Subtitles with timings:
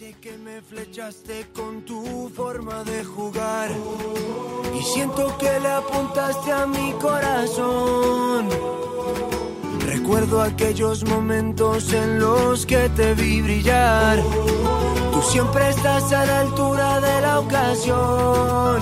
[0.00, 3.68] Sé que me flechaste con tu forma de jugar
[4.74, 8.48] y siento que le apuntaste a mi corazón.
[9.84, 14.20] Recuerdo aquellos momentos en los que te vi brillar.
[15.12, 18.80] Tú siempre estás a la altura de la ocasión.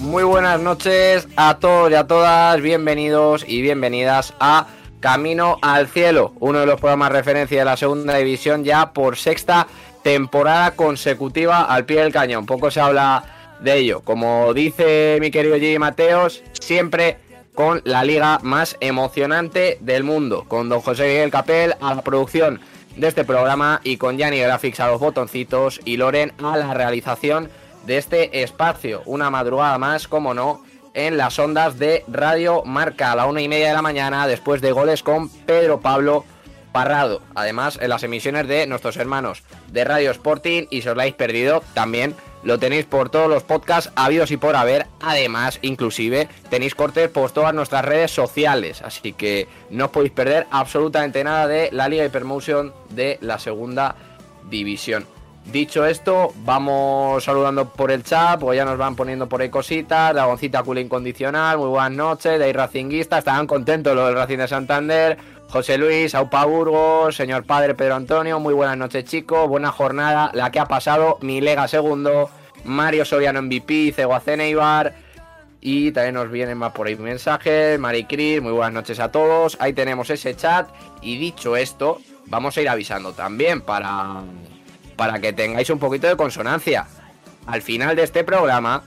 [0.00, 4.66] Muy buenas noches a todos y a todas, bienvenidos y bienvenidas a
[5.00, 9.66] Camino al Cielo, uno de los programas referencia de la segunda división ya por sexta
[10.02, 12.46] temporada consecutiva al pie del cañón.
[12.46, 14.00] Poco se habla de ello.
[14.00, 17.18] Como dice mi querido Gigi Mateos, siempre
[17.54, 22.60] con la liga más emocionante del mundo, con don José Miguel Capel a la producción
[22.96, 27.48] de este programa y con Yanni Graphics a los botoncitos y Loren a la realización
[27.86, 29.02] de este espacio.
[29.06, 30.62] Una madrugada más, como no,
[30.94, 34.60] en las ondas de Radio Marca a la una y media de la mañana después
[34.60, 36.24] de goles con Pedro Pablo
[36.72, 37.22] Parrado.
[37.34, 41.16] Además, en las emisiones de nuestros hermanos de Radio Sporting y si os la habéis
[41.16, 44.86] perdido, también lo tenéis por todos los podcasts habidos y por haber.
[45.00, 48.82] Además, inclusive, tenéis cortes por todas nuestras redes sociales.
[48.82, 53.96] Así que no os podéis perder absolutamente nada de la Liga Hypermotion de la segunda
[54.48, 55.06] división.
[55.52, 60.12] Dicho esto, vamos saludando por el chat, pues ya nos van poniendo por ahí cositas.
[60.12, 62.38] Dragoncita Cool Incondicional, muy buenas noches.
[62.38, 65.18] De ahí Racinguista, estaban contentos los del Racing de Santander.
[65.48, 70.50] José Luis, Aupa Burgos, señor padre Pedro Antonio, muy buenas noches chicos, buena jornada, la
[70.50, 72.28] que ha pasado, Milega segundo,
[72.64, 74.94] Mario Soriano MVP, Ceguacena Ibar,
[75.62, 79.56] y también nos vienen más por ahí mensajes, Mari Cris, muy buenas noches a todos,
[79.58, 80.68] ahí tenemos ese chat,
[81.00, 84.20] y dicho esto, vamos a ir avisando también para
[84.98, 86.88] para que tengáis un poquito de consonancia.
[87.46, 88.82] Al final de este programa,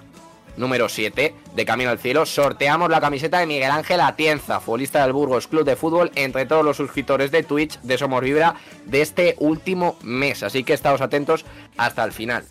[0.58, 5.14] número 7, de Camino al Cielo, sorteamos la camiseta de Miguel Ángel Atienza, futbolista del
[5.14, 9.36] Burgos Club de Fútbol, entre todos los suscriptores de Twitch de Somos Vibra de este
[9.40, 10.44] último mes.
[10.44, 11.46] Así que estaos atentos
[11.78, 12.44] hasta el final.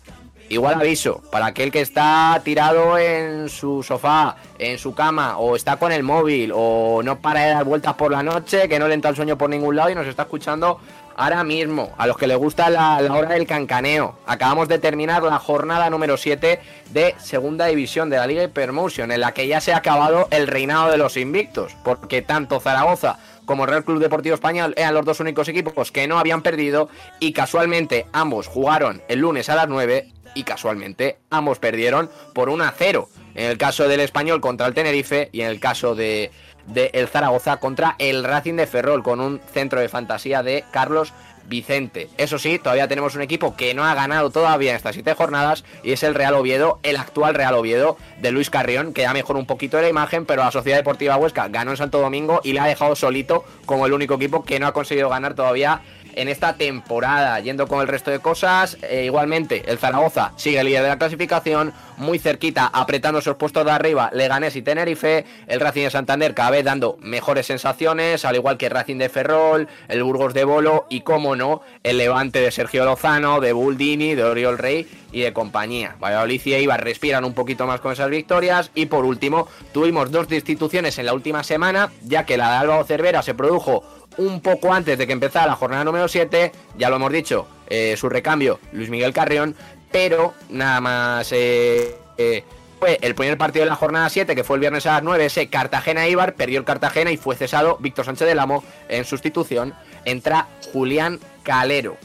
[0.49, 5.77] Igual aviso, para aquel que está tirado en su sofá, en su cama, o está
[5.77, 8.95] con el móvil, o no para de dar vueltas por la noche, que no le
[8.95, 10.81] entra el sueño por ningún lado y nos está escuchando
[11.15, 14.17] ahora mismo, a los que les gusta la, hora del cancaneo.
[14.25, 16.59] Acabamos de terminar la jornada número 7
[16.91, 20.47] de Segunda División de la Liga Hypermotion, en la que ya se ha acabado el
[20.47, 25.19] reinado de los invictos, porque tanto Zaragoza como Real Club Deportivo Español eran los dos
[25.19, 26.89] únicos equipos que no habían perdido
[27.19, 32.63] y casualmente ambos jugaron el lunes a las 9 y casualmente ambos perdieron por 1
[32.63, 33.09] a 0.
[33.33, 36.31] En el caso del Español contra el Tenerife y en el caso de
[36.67, 41.13] de el Zaragoza contra el Racing de Ferrol con un centro de fantasía de Carlos
[41.51, 42.09] Vicente.
[42.17, 45.63] Eso sí, todavía tenemos un equipo que no ha ganado todavía en estas siete jornadas
[45.83, 49.39] y es el Real Oviedo, el actual Real Oviedo de Luis Carrión, que ya mejoró
[49.39, 52.53] un poquito de la imagen, pero la Sociedad Deportiva Huesca ganó en Santo Domingo y
[52.53, 55.81] le ha dejado solito como el único equipo que no ha conseguido ganar todavía
[56.15, 57.39] en esta temporada.
[57.39, 61.73] Yendo con el resto de cosas, eh, igualmente el Zaragoza sigue líder de la clasificación,
[61.97, 66.51] muy cerquita, apretando esos puestos de arriba, Leganés y Tenerife, el Racing de Santander cada
[66.51, 70.85] vez dando mejores sensaciones, al igual que el Racing de Ferrol, el Burgos de Bolo
[70.89, 75.33] y, como no, el Levante de Sergio Lozano, de Buldini, de Oriol Rey y de
[75.33, 75.95] compañía.
[76.01, 80.27] Valladolid y Eibar respiran un poquito más con esas victorias y por último tuvimos dos
[80.27, 83.83] destituciones en la última semana, ya que la de Álvaro Cervera se produjo
[84.17, 87.95] un poco antes de que empezara la jornada número 7, ya lo hemos dicho, eh,
[87.97, 89.55] su recambio Luis Miguel Carrión,
[89.91, 92.43] pero nada más eh, eh,
[92.79, 95.25] fue el primer partido de la jornada 7, que fue el viernes a las 9,
[95.25, 99.73] ese Cartagena-Ibar, perdió el Cartagena y fue cesado Víctor Sánchez del Amo en sustitución,
[100.05, 101.97] entra Julián Calero,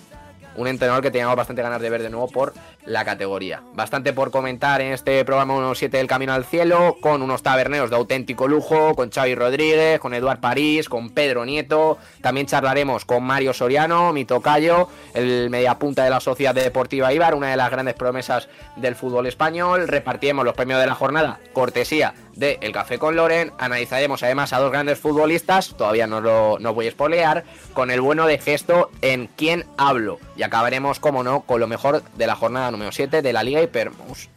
[0.56, 2.55] un entrenador que teníamos bastante ganas de ver de nuevo por
[2.86, 3.62] la categoría.
[3.74, 7.97] Bastante por comentar en este programa 7 del Camino al Cielo, con unos taberneos de
[7.97, 11.98] auténtico lujo, con Xavi Rodríguez, con Eduard París, con Pedro Nieto.
[12.20, 17.50] También charlaremos con Mario Soriano, mi tocayo, el mediapunta de la Sociedad Deportiva Ibar, una
[17.50, 19.88] de las grandes promesas del fútbol español.
[19.88, 23.53] Repartiremos los premios de la jornada, cortesía de El Café con Loren.
[23.58, 28.00] Analizaremos además a dos grandes futbolistas, todavía no lo no voy a espolear, con el
[28.00, 30.18] bueno de gesto en quién hablo.
[30.36, 33.63] Y acabaremos, como no, con lo mejor de la jornada número 7 de la Liga
[33.63, 34.33] Hypermotion.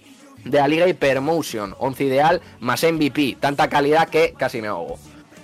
[0.46, 4.98] De la Liga Hypermotion, 11 ideal más MVP, tanta calidad que casi me ahogo.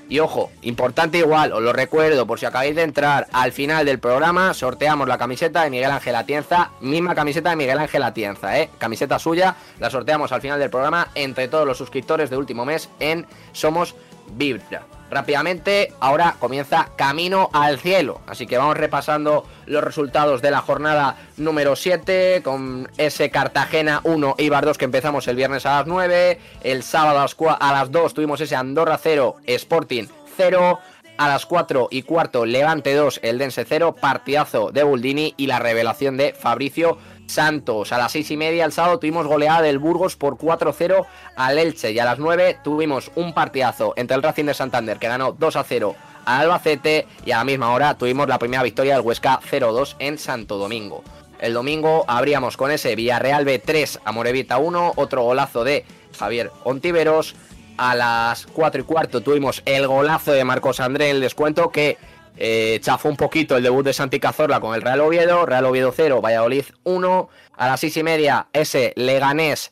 [0.08, 4.00] Y ojo, importante igual, os lo recuerdo por si acabáis de entrar al final del
[4.00, 8.70] programa, sorteamos la camiseta de Miguel Ángel Atienza, misma camiseta de Miguel Ángel Atienza, ¿eh?
[8.78, 12.90] Camiseta suya, la sorteamos al final del programa entre todos los suscriptores de último mes
[13.00, 13.96] en Somos
[14.32, 14.95] Vibra.
[15.10, 18.22] Rápidamente, ahora comienza Camino al Cielo.
[18.28, 24.36] Así que vamos repasando los resultados de la jornada número 7 con ese Cartagena 1,
[24.40, 26.40] Ibar 2 que empezamos el viernes a las 9.
[26.64, 27.26] El sábado
[27.60, 30.06] a las 2 tuvimos ese Andorra 0, Sporting
[30.38, 30.80] 0.
[31.18, 35.60] A las 4 y cuarto, Levante 2, el Dense 0, partidazo de Buldini y la
[35.60, 37.92] revelación de Fabricio Santos.
[37.92, 41.06] A las 6 y media el sábado tuvimos goleada del Burgos por 4-0
[41.36, 41.92] al Elche.
[41.92, 45.96] Y a las 9 tuvimos un partidazo entre el Racing de Santander que ganó 2-0
[46.26, 47.08] al Albacete.
[47.26, 51.04] Y a la misma hora tuvimos la primera victoria del Huesca 0-2 en Santo Domingo.
[51.40, 55.86] El domingo abríamos con ese Villarreal B3 a Morevita 1, otro golazo de
[56.18, 57.36] Javier Ontiveros.
[57.78, 61.98] A las 4 y cuarto tuvimos el golazo de Marcos André el descuento que
[62.38, 65.46] eh, chafó un poquito el debut de Santi Cazorla con el Real Oviedo.
[65.46, 67.30] Real Oviedo 0, Valladolid 1.
[67.58, 69.72] A las 6 y media ese Leganés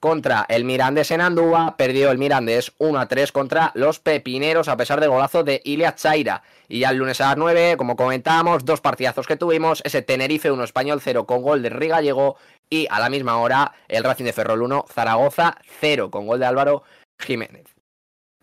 [0.00, 1.76] contra el Mirandés en Andúa.
[1.76, 5.94] Perdió el Mirandés 1 a 3 contra los Pepineros a pesar del golazo de Ilia
[5.94, 6.42] Chaira.
[6.68, 9.80] Y ya el lunes a las 9, como comentábamos, dos partidazos que tuvimos.
[9.84, 12.36] Ese Tenerife 1 Español 0 con gol de Rigallego.
[12.68, 16.46] Y a la misma hora el Racing de Ferrol 1 Zaragoza 0 con gol de
[16.46, 16.82] Álvaro
[17.18, 17.71] Jiménez.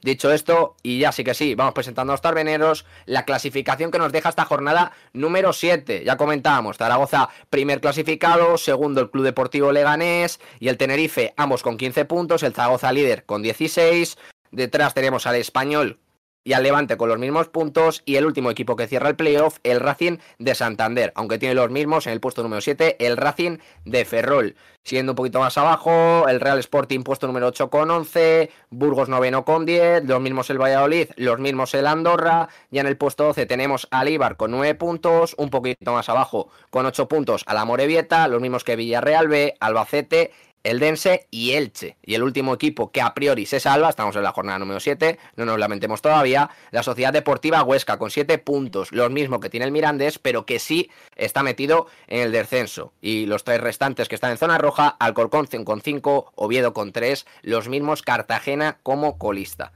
[0.02, 3.98] Dicho esto, y ya sí que sí, vamos presentando a los tarbeneros, la clasificación que
[3.98, 6.04] nos deja esta jornada número 7.
[6.06, 11.78] Ya comentábamos, Zaragoza primer clasificado, segundo el Club Deportivo Leganés y el Tenerife, ambos con
[11.78, 14.18] 15 puntos, el Zaragoza líder con 16.
[14.52, 16.00] Detrás tenemos al Español
[16.44, 19.58] y al Levante con los mismos puntos y el último equipo que cierra el playoff,
[19.64, 23.58] el Racing de Santander, aunque tiene los mismos en el puesto número 7, el Racing
[23.86, 24.56] de Ferrol.
[24.84, 29.46] Siendo un poquito más abajo, el Real Sporting puesto número 8 con 11, Burgos noveno
[29.46, 33.46] con 10, los mismos el Valladolid, los mismos el Andorra, ya en el puesto 12
[33.46, 37.66] tenemos al Ibar con 9 puntos, un poquito más abajo con 8 puntos a la
[37.66, 40.32] Morevieta, los mismos que Villarreal B, Albacete
[40.64, 41.98] el Dense y Elche.
[42.04, 45.20] Y el último equipo que a priori se salva, estamos en la jornada número 7,
[45.36, 49.66] no nos lamentemos todavía, la Sociedad Deportiva Huesca con 7 puntos, los mismos que tiene
[49.66, 52.94] el Mirandés, pero que sí está metido en el descenso.
[53.02, 57.26] Y los tres restantes que están en zona roja, Alcorcón con 5, Oviedo con 3,
[57.42, 59.72] los mismos Cartagena como colista.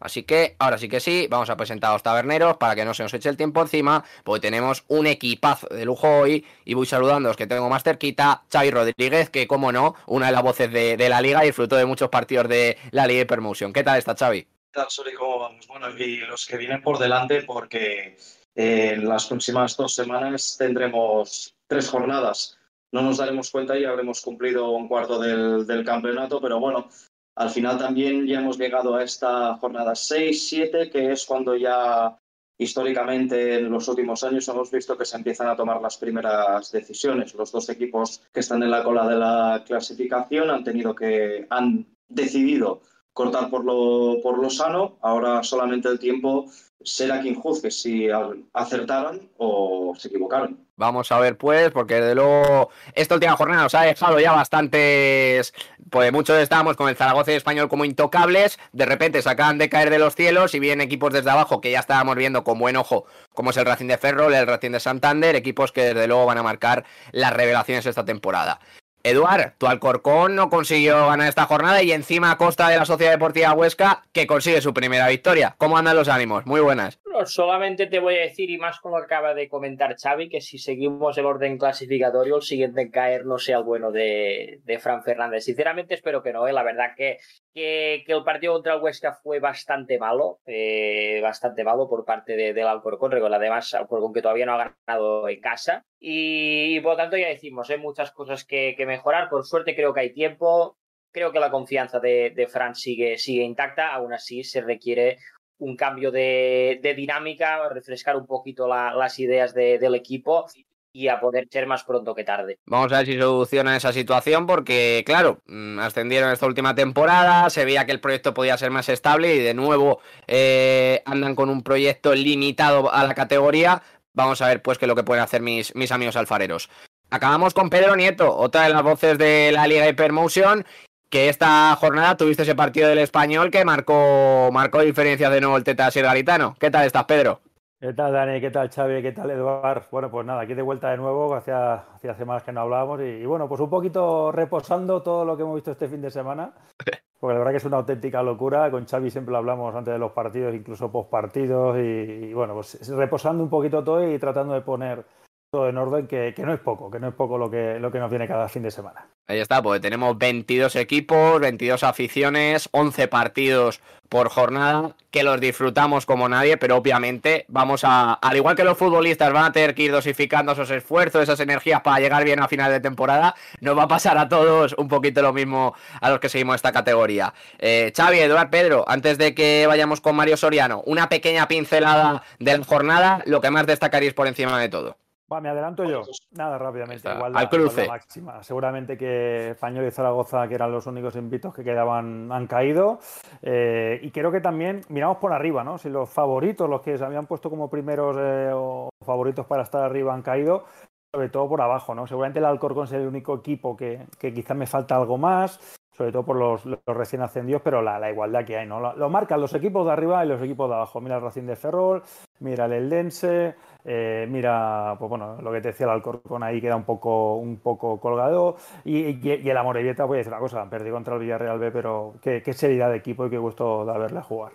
[0.00, 2.94] Así que ahora sí que sí, vamos a presentar a los taberneros para que no
[2.94, 6.86] se nos eche el tiempo encima, porque tenemos un equipazo de lujo hoy y voy
[6.86, 10.42] saludando a los que tengo más cerquita, Xavi Rodríguez, que como no, una de las
[10.42, 13.72] voces de, la liga y disfrutó de muchos partidos de la liga Hypermotion.
[13.72, 14.42] ¿Qué tal está Xavi?
[14.42, 15.14] ¿Qué tal, Soli?
[15.14, 15.66] ¿Cómo vamos?
[15.66, 18.16] Bueno, y los que vienen por delante porque
[18.54, 22.58] eh, en las próximas dos semanas tendremos tres jornadas.
[22.92, 26.88] No nos daremos cuenta y habremos cumplido un cuarto del campeonato, pero bueno,
[27.38, 32.18] al final también ya hemos llegado a esta jornada 6-7, que es cuando ya
[32.58, 37.34] históricamente en los últimos años hemos visto que se empiezan a tomar las primeras decisiones.
[37.34, 41.86] Los dos equipos que están en la cola de la clasificación han tenido que, han
[42.08, 42.82] decidido
[43.12, 44.98] cortar por lo, por lo sano.
[45.00, 46.50] Ahora solamente el tiempo
[46.82, 48.08] será quien juzgue si
[48.52, 50.58] acertaron o se equivocaron.
[50.76, 55.52] Vamos a ver, pues, porque de luego esta última jornada nos ha dejado ya bastantes.
[55.90, 58.60] Pues muchos estábamos con el Zaragoza y Español como intocables.
[58.72, 61.72] De repente se acaban de caer de los cielos y vienen equipos desde abajo que
[61.72, 64.80] ya estábamos viendo con buen ojo, como es el Racing de Ferrol, el Racing de
[64.80, 68.60] Santander, equipos que desde luego van a marcar las revelaciones esta temporada.
[69.02, 73.12] Eduard, tu Alcorcón no consiguió ganar esta jornada y encima a costa de la Sociedad
[73.12, 75.54] Deportiva Huesca que consigue su primera victoria.
[75.58, 76.46] ¿Cómo andan los ánimos?
[76.46, 76.98] Muy buenas.
[77.26, 81.16] Solamente te voy a decir, y más como acaba de comentar Xavi, que si seguimos
[81.18, 85.44] el orden clasificatorio, el siguiente en caer no sea el bueno de, Fran Fernández.
[85.44, 86.52] Sinceramente espero que no, ¿eh?
[86.52, 87.18] la verdad que,
[87.52, 92.66] que, el partido contra el Huesca fue bastante malo, eh, bastante malo por parte del
[92.66, 95.84] Alcorcón, además Alcorcón que todavía no ha ganado en casa.
[96.00, 97.80] Y, por lo tanto ya decimos, hay ¿eh?
[97.80, 99.28] muchas cosas que, mejorar.
[99.28, 100.76] Por suerte creo que hay tiempo.
[101.10, 103.92] Creo que la confianza de, de Fran sigue, sigue intacta.
[103.94, 105.18] Aún así se requiere
[105.58, 110.46] un cambio de, dinámica, refrescar un poquito las ideas del equipo
[110.90, 112.58] y a poder ser más pronto que tarde.
[112.64, 117.64] Vamos a ver si soluciona esa situación porque, claro, mm, ascendieron esta última temporada, se
[117.64, 121.62] veía que el proyecto podía ser más estable y de nuevo eh, andan con un
[121.62, 123.82] proyecto limitado a la categoría,
[124.18, 126.68] Vamos a ver pues qué es lo que pueden hacer mis, amigos alfareros.
[127.08, 130.66] Acabamos con Pedro Nieto, otra de las voces de la Liga Hypermotion,
[131.10, 135.64] que esta jornada tuviste ese partido del español que marcó, marcó diferencias de nuevo el
[135.64, 136.54] Teta Garitano.
[136.58, 137.40] ¿Qué tal estás, Pedro?
[137.80, 138.40] ¿Qué tal, Dani?
[138.40, 139.02] ¿Qué tal, Xavi?
[139.02, 139.84] ¿Qué tal, Eduard?
[139.92, 143.24] Bueno, pues nada, aquí de vuelta de nuevo, hacía, hacía semanas que no hablábamos y,
[143.24, 146.52] bueno, pues un poquito reposando todo lo que hemos visto este fin de semana,
[147.20, 149.98] porque la verdad que es una auténtica locura, con Xavi siempre lo hablamos antes de
[150.00, 154.62] los partidos, incluso post partidos y, bueno, pues reposando un poquito todo y tratando de
[154.62, 155.04] poner
[155.50, 157.98] todo en orden, que, no es poco, que no es poco lo que, lo que
[157.98, 159.06] nos viene cada fin de semana.
[159.26, 166.04] Ahí está, pues tenemos 22 equipos, 22 aficiones, 11 partidos por jornada, que los disfrutamos
[166.04, 169.84] como nadie, pero obviamente vamos a, al igual que los futbolistas van a tener que
[169.84, 173.84] ir dosificando esos esfuerzos, esas energías para llegar bien a final de temporada, nos va
[173.84, 177.32] a pasar a todos un poquito lo mismo a los que seguimos esta categoría.
[177.58, 182.58] Eh, Xavi, Eduard, Pedro, antes de que vayamos con Mario Soriano, una pequeña pincelada de
[182.58, 184.96] la jornada, lo que más destacaréis por encima de todo.
[185.30, 186.02] Va, me adelanto yo.
[186.32, 187.06] Nada, rápidamente.
[187.08, 187.86] al cruce.
[187.86, 188.42] máxima.
[188.42, 192.98] Seguramente que Español y Zaragoza, que eran los únicos invitos que quedaban, han caído.
[193.42, 195.76] Eh, y creo que también miramos por arriba, ¿no?
[195.76, 199.82] Si los favoritos, los que se habían puesto como primeros eh, o favoritos para estar
[199.82, 200.64] arriba, han caído,
[201.12, 202.06] sobre todo por abajo, ¿no?
[202.06, 206.12] Seguramente el Alcorcón es el único equipo que, que quizás me falta algo más sobre
[206.12, 208.78] todo por los, recién ascendidos, pero la, igualdad que hay, ¿no?
[208.94, 211.00] Lo, marcan los equipos de arriba y los equipos de abajo.
[211.00, 212.04] Mira el Racing de Ferrol,
[212.38, 216.76] mira el Eldense, eh, mira, pues bueno, lo que te decía el Alcorcón ahí queda
[216.76, 218.56] un poco, un poco colgado.
[218.84, 222.14] Y, y, el Amorebieta, voy a decir una cosa, perdido contra el Villarreal B, pero
[222.22, 224.52] qué, qué seriedad de equipo y qué gusto de verle jugar.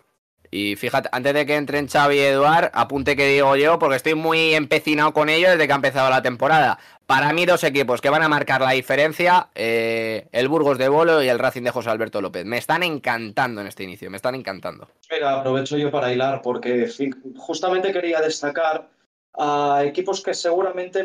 [0.56, 4.14] Y fíjate, antes de que entren Xavi y Eduard, apunte que digo yo, porque estoy
[4.14, 6.78] muy empecinado con ello desde que ha empezado la temporada.
[7.08, 11.24] Para mí, dos equipos que van a marcar la diferencia, eh, el Burgos de Bolo
[11.24, 12.46] y el Racing de José Alberto López.
[12.46, 14.88] Me están encantando en este inicio, me están encantando.
[15.10, 16.88] Mira, aprovecho yo para hilar, porque
[17.36, 18.88] justamente quería destacar
[19.34, 21.04] a equipos que seguramente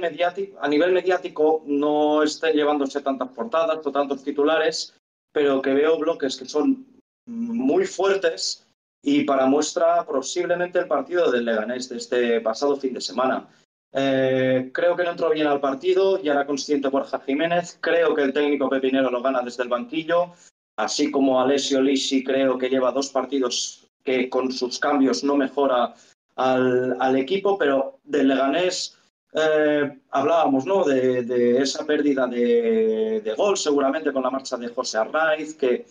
[0.61, 4.95] a nivel mediático no estén llevándose tantas portadas o tantos titulares,
[5.33, 6.87] pero que veo bloques que son
[7.25, 8.67] muy fuertes
[9.02, 13.49] y para muestra posiblemente el partido del Leganés de este pasado fin de semana.
[13.93, 18.23] Eh, creo que no entró bien al partido, ya era consciente Borja Jiménez, creo que
[18.23, 20.33] el técnico Pepinero lo gana desde el banquillo,
[20.76, 25.95] así como Alessio Lisi creo que lleva dos partidos que con sus cambios no mejora
[26.37, 28.99] al, equipo, pero del Leganés
[29.33, 30.85] eh, hablábamos ¿no?
[30.85, 35.87] de, esa pérdida de, de, gol seguramente con la marcha de José Arraiz, que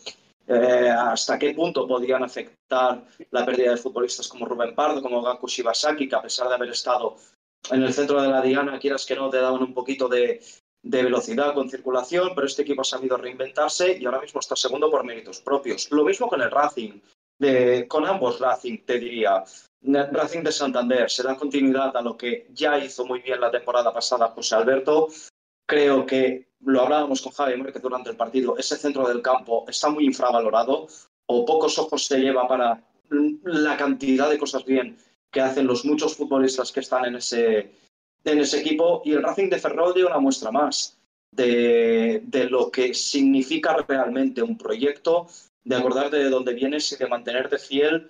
[0.47, 5.47] eh, hasta qué punto podían afectar la pérdida de futbolistas como Rubén Pardo, como Gaku
[5.47, 7.17] Shibasaki, que a pesar de haber estado
[7.69, 10.39] en el centro de la diana, quieras que no, te daban un poquito de,
[10.83, 15.03] velocidad con circulación, pero este equipo ha sabido reinventarse y ahora mismo está segundo por
[15.03, 15.91] méritos propios.
[15.91, 17.01] Lo mismo con el Racing,
[17.89, 19.43] con ambos Racing, te diría.
[19.83, 23.93] Racing de Santander se da continuidad a lo que ya hizo muy bien la temporada
[23.93, 25.09] pasada José Alberto.
[25.67, 29.89] Creo que lo hablábamos con Javi que durante el partido, ese centro del campo está
[29.89, 30.87] muy infravalorado
[31.27, 32.81] o pocos ojos se lleva para
[33.43, 34.97] la cantidad de cosas bien
[35.29, 37.69] que hacen los muchos futbolistas que están en ese,
[38.23, 40.97] en ese equipo y el Racing de Ferrol dio una muestra más
[41.31, 45.27] de, de lo que significa realmente un proyecto,
[45.63, 48.09] de acordarte de dónde vienes y de mantenerte fiel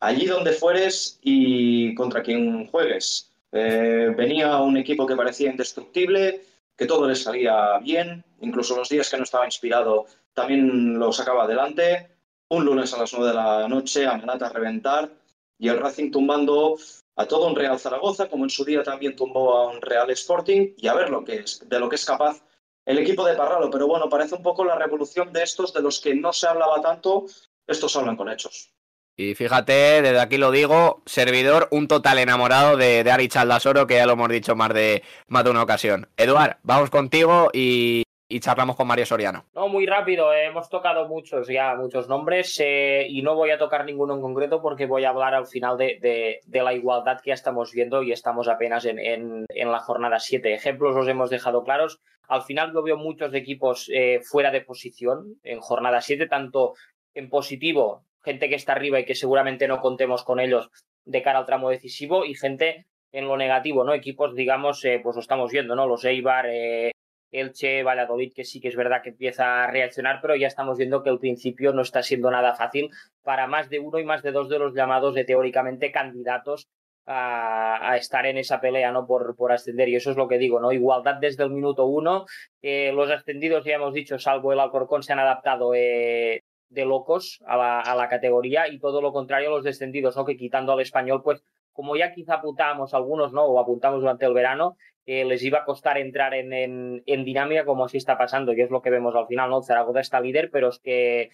[0.00, 3.30] allí donde fueres y contra quien juegues.
[3.52, 6.42] Eh, venía un equipo que parecía indestructible,
[6.76, 11.44] que todo le salía bien, incluso los días que no estaba inspirado también lo sacaba
[11.44, 12.10] adelante.
[12.48, 15.10] Un lunes a las nueve de la noche, amenaza a reventar,
[15.58, 16.76] y el Racing tumbando
[17.16, 20.74] a todo un Real Zaragoza, como en su día también tumbó a un Real Sporting,
[20.76, 22.42] y a ver lo que es, de lo que es capaz
[22.84, 23.70] el equipo de Parralo.
[23.70, 26.80] Pero bueno, parece un poco la revolución de estos, de los que no se hablaba
[26.82, 27.24] tanto,
[27.66, 28.70] estos hablan con hechos.
[29.16, 33.94] Y fíjate, desde aquí lo digo, servidor, un total enamorado de, de Ari Chaldasoro, que
[33.94, 36.08] ya lo hemos dicho más de, más de una ocasión.
[36.16, 38.02] Eduard, vamos contigo y,
[38.40, 39.44] charlamos con Mario Soriano.
[39.54, 43.58] No, muy rápido, eh, hemos tocado muchos ya, muchos nombres eh, y no voy a
[43.58, 47.34] tocar ninguno en concreto porque voy a hablar al final de, la igualdad que ya
[47.34, 50.52] estamos viendo y estamos apenas en, en, la jornada 7.
[50.52, 52.00] Ejemplos los hemos dejado claros.
[52.26, 56.74] Al final yo veo muchos equipos eh, fuera de posición en jornada 7, tanto
[57.14, 60.70] en positivo gente que está arriba y que seguramente no contemos con ellos
[61.04, 63.94] de cara al tramo decisivo y gente en lo negativo, ¿no?
[63.94, 65.86] Equipos, digamos, eh, pues lo estamos viendo, ¿no?
[65.86, 66.90] Los Eibar, eh,
[67.30, 71.02] Elche, Valladolid, que sí que es verdad que empieza a reaccionar, pero ya estamos viendo
[71.02, 72.90] que el principio no está siendo nada fácil
[73.22, 76.66] para más de uno y más de dos de los llamados de teóricamente candidatos
[77.06, 79.06] a, estar en esa pelea, ¿no?
[79.06, 79.88] Por, por ascender.
[79.88, 80.72] Y eso es lo que digo, ¿no?
[80.72, 82.26] Igualdad desde el minuto uno.
[82.62, 86.42] Los ascendidos, ya hemos dicho, salvo el Alcorcón, se han adaptado eh,
[86.74, 90.24] de locos a la, a la, categoría y todo lo contrario los descendidos, ¿no?
[90.24, 93.44] Que quitando al español, pues como ya quizá apuntamos algunos, ¿no?
[93.44, 94.76] O apuntamos durante el verano,
[95.06, 98.70] eh, les iba a costar entrar en, en, dinámica como así está pasando, y es
[98.70, 99.62] lo que vemos al final, ¿no?
[99.62, 101.30] Zaragoza está líder, pero es que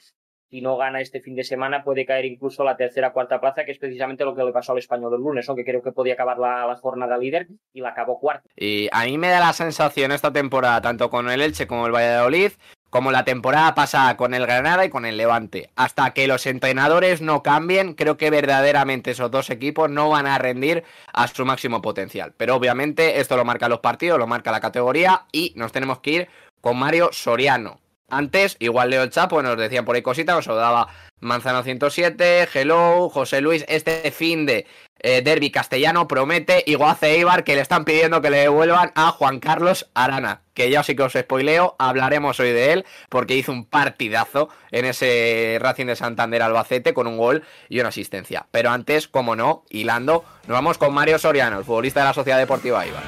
[0.50, 3.70] si no gana este fin de semana puede caer incluso la tercera cuarta plaza, que
[3.70, 5.54] es precisamente lo que le pasó al español el lunes, ¿no?
[5.54, 8.48] que creo que podía acabar la, la, jornada líder y la acabó cuarta.
[8.56, 11.92] Y a mí me da la sensación esta temporada, tanto con el Elche como el
[11.92, 12.50] Valladolid,
[12.90, 15.70] como la temporada pasada con el Granada y con el Levante.
[15.76, 20.38] Hasta que los entrenadores no cambien, creo que verdaderamente esos dos equipos no van a
[20.38, 22.34] rendir a su máximo potencial.
[22.36, 26.10] Pero obviamente esto lo marca los partidos, lo marca la categoría y nos tenemos que
[26.10, 26.28] ir
[26.60, 27.80] con Mario Soriano.
[28.08, 30.88] Antes, igual Leo el Chapo, nos decían por ahí cositas, nos daba
[31.20, 34.66] Manzano 107, Hello, José Luis, este fin de
[35.00, 39.10] eh, Derby castellano promete, igual hace Eibar que le están pidiendo que le devuelvan a
[39.10, 43.52] Juan Carlos Arana, que ya sí que os spoileo, hablaremos hoy de él, porque hizo
[43.52, 48.46] un partidazo en ese Racing de Santander Albacete con un gol y una asistencia.
[48.50, 52.38] Pero antes, como no, hilando, nos vamos con Mario Soriano, el futbolista de la Sociedad
[52.38, 53.02] Deportiva Eibar.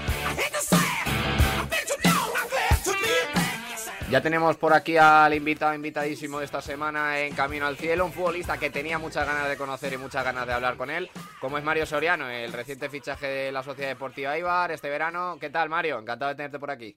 [4.13, 8.13] Ya tenemos por aquí al invitado, invitadísimo de esta semana en Camino al Cielo, un
[8.13, 11.09] futbolista que tenía muchas ganas de conocer y muchas ganas de hablar con él,
[11.41, 15.39] como es Mario Soriano, el reciente fichaje de la Sociedad Deportiva Ibar este verano.
[15.41, 15.99] ¿Qué tal, Mario?
[15.99, 16.95] Encantado de tenerte por aquí.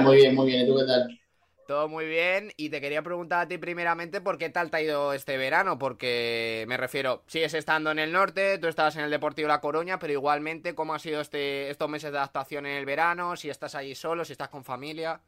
[0.00, 0.64] Muy bien, muy bien.
[0.64, 1.20] ¿Y tú qué tal?
[1.68, 4.80] Todo muy bien y te quería preguntar a ti primeramente por qué tal te ha
[4.80, 9.10] ido este verano, porque me refiero, sigues estando en el norte, tú estabas en el
[9.10, 12.86] Deportivo La Coruña, pero igualmente, ¿cómo ha sido este, estos meses de adaptación en el
[12.86, 13.36] verano?
[13.36, 15.20] Si estás allí solo, si estás con familia.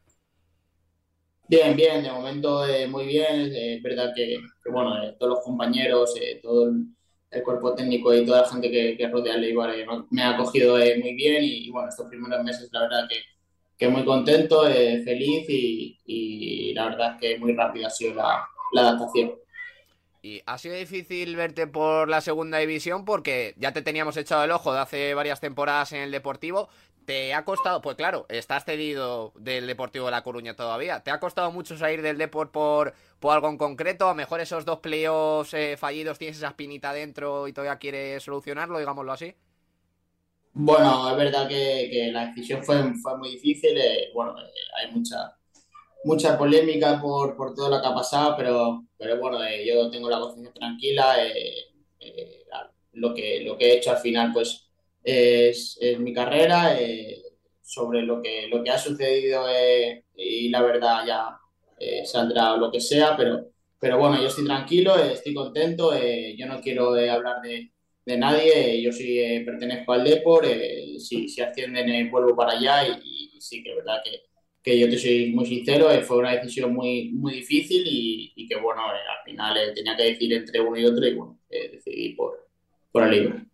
[1.48, 3.52] Bien, bien, de momento eh, muy bien.
[3.54, 4.38] Es verdad que,
[4.70, 9.08] bueno, eh, todos los compañeros, eh, todo el, cuerpo técnico y toda la gente que,
[9.08, 9.74] rodea el Eibar
[10.10, 13.16] me ha acogido muy bien y, bueno, estos primeros meses la verdad que,
[13.78, 19.32] que muy contento, feliz y, la verdad que muy rápido ha sido la adaptación.
[20.24, 24.52] Y ha sido difícil verte por la segunda división porque ya te teníamos echado el
[24.52, 26.68] ojo de hace varias temporadas en el Deportivo.
[27.04, 27.80] ¿Te ha costado?
[27.82, 31.00] Pues claro, estás cedido del Deportivo de La Coruña todavía.
[31.00, 34.06] ¿Te ha costado mucho salir del Deport por, por algo en concreto?
[34.06, 38.22] A lo mejor esos dos playoffs eh, fallidos tienes esa espinita dentro y todavía quieres
[38.22, 39.34] solucionarlo, digámoslo así.
[40.52, 43.76] Bueno, es verdad que, la decisión fue, fue muy difícil.
[43.76, 45.36] Eh, bueno, eh, hay mucha,
[46.04, 50.20] mucha polémica por, por, todo lo que ha pasado, pero, pero bueno, yo tengo la
[50.20, 51.16] conciencia tranquila.
[52.92, 54.71] lo, que, lo que he hecho al final, pues
[55.04, 57.22] es, mi carrera, eh,
[57.62, 61.38] sobre lo que, lo que ha sucedido eh, y la verdad ya
[61.78, 63.46] eh, saldrá lo que sea, pero,
[63.78, 65.92] pero bueno, yo estoy tranquilo, estoy contento,
[66.36, 67.72] yo no quiero hablar de,
[68.04, 70.46] de, nadie, yo sí pertenezco al Depor,
[70.98, 74.20] si, si ascienden vuelvo para allá y, sí que es verdad que,
[74.62, 78.82] que yo te soy muy sincero, fue una decisión muy, muy difícil y, que bueno,
[78.86, 82.46] al final tenía que decir entre uno y otro y bueno, decidí por,
[82.92, 83.51] por el libro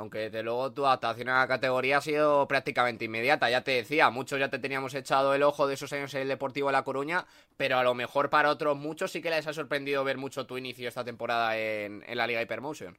[0.00, 3.50] aunque desde luego tu adaptación a la categoría ha sido prácticamente inmediata.
[3.50, 6.28] Ya te decía, muchos ya te teníamos echado el ojo de esos años en el
[6.28, 7.26] Deportivo de La Coruña,
[7.58, 10.56] pero a lo mejor para otros muchos sí que les ha sorprendido ver mucho tu
[10.56, 12.96] inicio esta temporada en, la Liga Hypermotion.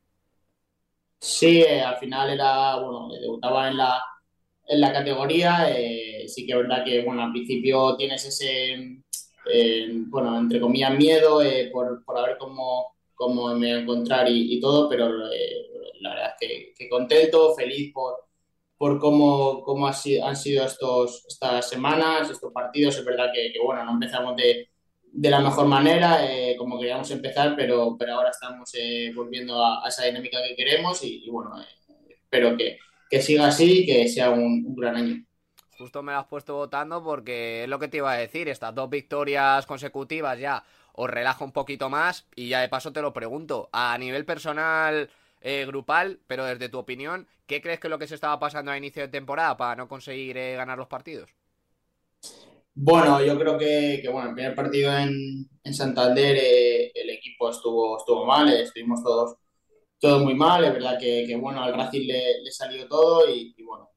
[1.20, 4.04] Sí, eh, al final era, bueno, debutaba en la,
[4.68, 5.72] en la categoría.
[5.72, 9.02] Eh, sí que es verdad que, bueno, al principio tienes ese,
[9.52, 14.60] eh, bueno, entre comillas, miedo por, por, ver cómo, cómo me voy a encontrar y
[14.60, 15.10] todo, pero
[16.02, 18.16] la verdad es que, contento, feliz por,
[18.78, 22.98] por cómo, cómo han sido estos, estas semanas, estos partidos.
[22.98, 24.70] Es verdad que, bueno, no empezamos de,
[25.12, 29.88] de la mejor manera, eh, como queríamos empezar, pero, pero ahora estamos eh, volviendo a,
[29.88, 34.30] esa dinámica que queremos y, bueno, eh, espero que, que, siga así y que sea
[34.30, 35.26] un, gran año.
[35.78, 38.90] Justo me has puesto votando porque es lo que te iba a decir, estas dos
[38.90, 43.70] victorias consecutivas ya os relaja un poquito más y ya de paso te lo pregunto,
[43.72, 45.10] a nivel personal
[45.42, 48.72] eh, grupal, pero desde tu opinión, ¿qué crees que es lo que se estaba pasando
[48.72, 51.32] a inicio de temporada para no conseguir eh, ganar los partidos?
[52.74, 58.26] Bueno, yo creo que, bueno, el primer partido en, Santander eh, el equipo estuvo, estuvo
[58.26, 59.36] mal, estuvimos todos,
[60.00, 63.90] todos muy mal, es verdad que, bueno, al Racing le, salió todo y, bueno,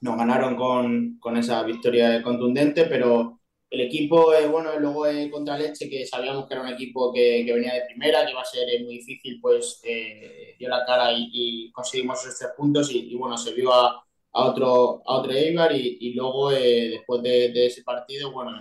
[0.00, 3.37] nos ganaron con, con esa victoria contundente, pero
[3.70, 7.44] el equipo, eh, bueno, luego eh, contra Leche, que sabíamos que era un equipo que,
[7.46, 9.82] venía de primera, que iba a ser eh, muy difícil, pues
[10.58, 14.02] dio la cara y, conseguimos esos tres puntos y, bueno, se vio a,
[14.32, 18.52] otro, a otro Eibar y, luego después de, ese partido, bueno,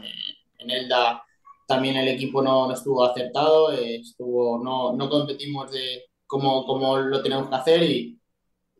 [0.60, 1.24] en Elda
[1.68, 7.50] también el equipo no, estuvo acertado, estuvo, no, no competimos de como, como lo tenemos
[7.50, 8.17] que hacer y,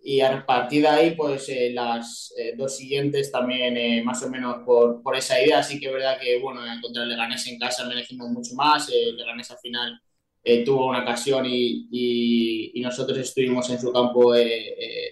[0.04, 4.30] y a partir de ahí, pues eh, las eh, dos siguientes también eh, más o
[4.30, 5.60] menos por, por, esa idea.
[5.60, 8.90] Así que es verdad que, bueno, contra el Leganés en casa merecimos mucho más.
[8.90, 10.02] el Leganés al final
[10.66, 11.90] tuvo una ocasión y,
[12.74, 14.34] y, nosotros estuvimos en su campo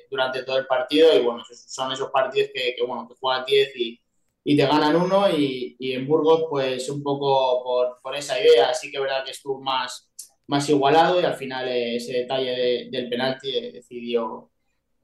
[0.09, 1.13] durante todo el partido.
[1.13, 3.99] Y bueno, son esos partidos que, que bueno, que juegan 10 y,
[4.45, 5.29] y, te ganan uno.
[5.29, 8.69] Y, y, en Burgos, pues un poco por, por, esa idea.
[8.69, 10.09] Así que es verdad que estuvo más,
[10.47, 14.51] más igualado y al final ese detalle del penalti decidió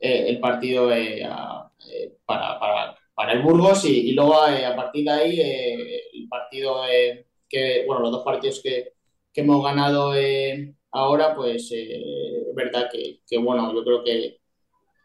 [0.01, 5.11] eh, el partido eh, eh, para, para, para, el Burgos y, luego a partir de
[5.11, 6.81] ahí partido
[7.47, 8.93] que, bueno, los dos partidos que,
[9.31, 10.13] que hemos ganado
[10.91, 14.39] ahora, pues es verdad que, que, bueno, yo creo que,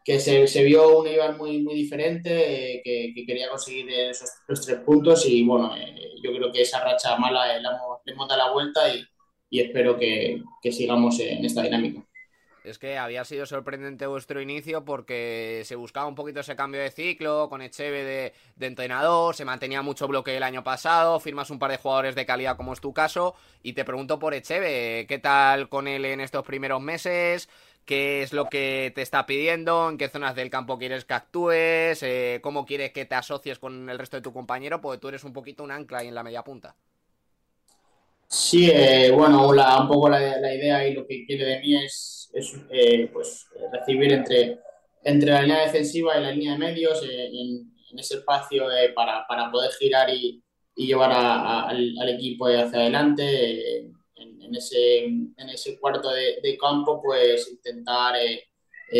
[0.03, 4.65] que se, se, vio un Eibar muy, muy diferente, que, que, quería conseguir esos, los
[4.65, 5.75] tres puntos y bueno,
[6.23, 7.67] yo creo que esa racha mala le
[8.13, 9.03] hemos, dado la vuelta y,
[9.51, 12.07] y espero que sigamos en esta dinámica
[12.69, 16.91] es que había sido sorprendente vuestro inicio porque se buscaba un poquito ese cambio de
[16.91, 21.71] ciclo con Echeve de, entrenador, se mantenía mucho bloque el año pasado, firmas un par
[21.71, 25.69] de jugadores de calidad como es tu caso y te pregunto por Echeve, ¿qué tal
[25.69, 27.49] con él en estos primeros meses?
[27.85, 29.89] ¿Qué es lo que te está pidiendo?
[29.89, 32.03] ¿En qué zonas del campo quieres que actúes?
[32.03, 34.81] Eh, ¿Cómo quieres que te asocies con el resto de tu compañero?
[34.81, 36.75] Porque tú eres un poquito un ancla ahí en la media punta.
[38.29, 42.29] Sí, eh, bueno, un poco la, la, idea y lo que quiere de mí es,
[42.69, 44.59] eh, pues, recibir entre,
[45.03, 49.49] entre la línea defensiva y la línea de medios eh, en, ese espacio para, para,
[49.49, 50.43] poder girar y,
[50.75, 53.87] llevar al, equipo hacia adelante.
[54.15, 58.15] En, ese, en ese cuarto de, campo, pues intentar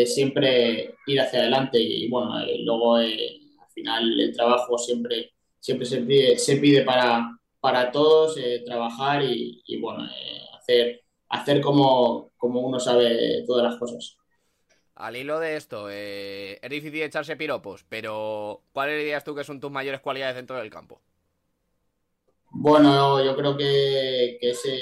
[0.04, 5.86] siempre ir hacia adelante y bueno, luego al final el trabajo siempre, siempre
[6.36, 7.37] se pide para
[7.68, 13.78] para todos eh, trabajar y, bueno, eh, hacer, hacer como, como uno sabe todas las
[13.78, 14.16] cosas.
[14.94, 19.60] Al hilo de esto, eh, es difícil echarse piropos, pero ¿cuáles dirías tú que son
[19.60, 21.02] tus mayores cualidades dentro del campo?
[22.52, 24.80] Bueno, yo creo que, que ese,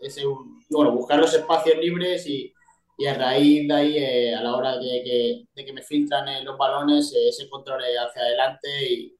[0.00, 0.24] ese,
[0.70, 2.52] bueno, buscar los espacios libres y,
[2.98, 6.58] y a raíz de ahí, a la hora de que, de que me filtran los
[6.58, 9.16] balones, ese control hacia adelante y,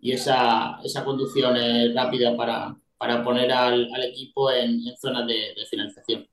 [0.00, 1.56] y esa, esa conducción
[1.94, 6.28] rápida para, para poner al, equipo en, en zonas de, de, finalización.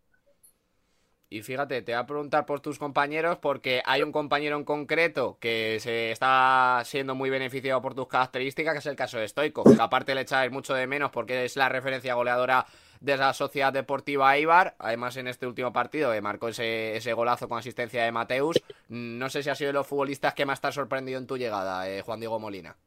[1.29, 5.39] Y fíjate, te voy a preguntar por tus compañeros porque hay un compañero en concreto
[5.39, 9.63] que se está siendo muy beneficiado por tus características, que es el caso de Stoico,
[9.63, 12.67] que aparte le echáis mucho de menos porque es la referencia goleadora
[12.99, 14.75] de la Sociedad Deportiva Ibar.
[14.77, 18.61] Además, en este último partido eh, marcó ese, ese, golazo con asistencia de Mateus.
[18.89, 21.37] No sé si ha sido de los futbolistas que más te ha sorprendido en tu
[21.37, 22.77] llegada, eh, Juan Diego Molina.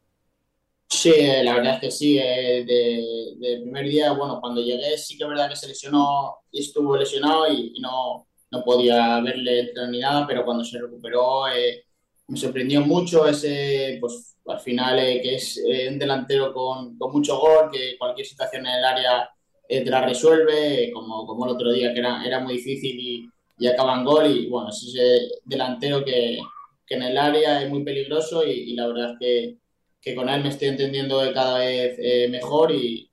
[0.89, 1.11] Sí,
[1.43, 2.17] la verdad es que sí.
[2.17, 6.61] Eh, de, primer día, bueno, cuando llegué sí que es verdad que se lesionó y
[6.61, 11.83] estuvo lesionado y, no, no, podía verle ni nada, pero cuando se recuperó eh,
[12.27, 17.37] me sorprendió mucho ese, pues al final eh, que es un delantero con, con, mucho
[17.39, 19.29] gol, que cualquier situación en el área
[19.67, 23.67] te la resuelve, como, como el otro día que era, era muy difícil y, y
[23.67, 26.39] acaba en gol y bueno, es ese delantero que,
[26.85, 29.57] que en el área es muy peligroso y, y la verdad es que
[30.01, 33.11] que con él me estoy entendiendo cada vez eh, mejor y,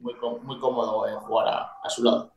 [0.00, 2.32] muy, muy, cómodo en jugar a, su lado.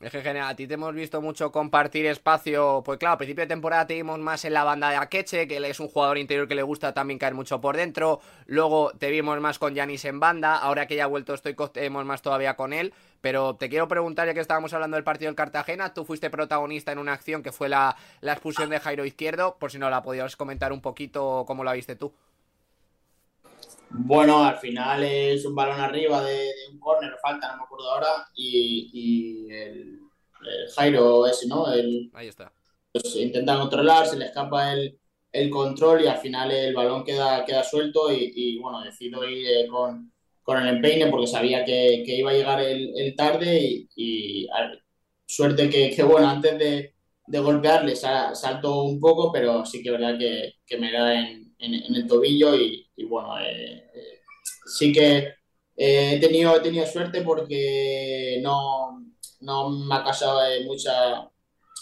[0.00, 3.42] Es que genial, a ti te hemos visto mucho compartir espacio, pues claro, a principio
[3.42, 6.46] de temporada te vimos más en la banda de Akeche, que es un jugador interior
[6.46, 10.20] que le gusta también caer mucho por dentro, luego te vimos más con Yanis en
[10.20, 13.88] banda, ahora que ya ha vuelto estoy vemos más todavía con él, pero te quiero
[13.88, 17.42] preguntar, ya que estábamos hablando del partido del Cartagena, tú fuiste protagonista en una acción
[17.42, 20.80] que fue la, la expulsión de Jairo Izquierdo, por si no la podías comentar un
[20.80, 22.14] poquito cómo la viste tú.
[23.90, 28.26] Bueno, al final es un balón arriba de, un córner, falta, no me acuerdo ahora,
[28.34, 30.00] y, el,
[30.74, 31.72] Jairo ese, ¿no?
[31.72, 32.52] El, Ahí está.
[32.92, 34.98] Pues intenta controlar, se le escapa el,
[35.32, 39.66] el, control y al final el balón queda, queda suelto y, bueno, decido ir eh,
[39.68, 43.88] con, con, el empeine porque sabía que, que iba a llegar el, el tarde y,
[43.96, 44.48] y
[45.26, 46.94] suerte que, que, bueno, antes de,
[47.26, 51.54] de golpearle salto un poco, pero sí que es verdad que, que me da en,
[51.58, 54.20] en, el tobillo y, bueno, eh, eh,
[54.66, 55.16] sí que
[55.76, 59.04] eh, he, tenido, he tenido suerte porque no,
[59.40, 61.28] no me ha causado mucha,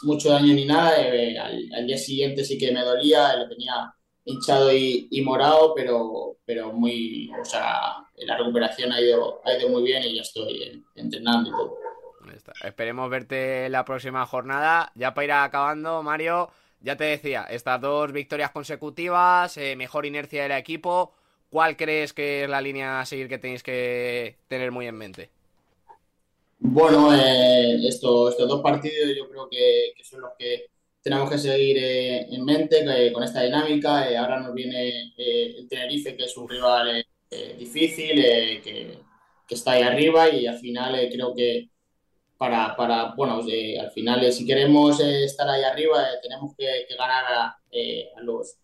[0.03, 0.97] mucho daño ni nada.
[0.97, 3.93] Al, día siguiente sí que me dolía, lo tenía
[4.25, 9.83] hinchado y, morado, pero, pero muy, o sea, la recuperación ha ido, ha ido muy
[9.83, 11.87] bien y ya estoy entrenando y todo.
[12.65, 14.93] Esperemos verte la próxima jornada.
[14.95, 16.51] Ya para ir acabando, Mario,
[16.87, 21.13] ya te decía, estas dos victorias consecutivas, eh, mejor inercia del equipo.
[21.51, 25.29] ¿Cuál crees que es la línea a seguir que tenéis que tener muy en mente?
[26.61, 30.67] Bueno, eh, estos, dos partidos yo creo que, son los que
[31.03, 34.05] tenemos que seguir eh, en mente con esta dinámica.
[34.21, 37.05] ahora nos viene el Tenerife, que es un rival
[37.59, 39.01] difícil, que,
[39.45, 41.69] que, está ahí arriba y al final creo que
[42.39, 46.87] para, para bueno, eh, al final eh, si queremos eh, estar ahí arriba tenemos que,
[46.97, 48.57] ganar a, a, los,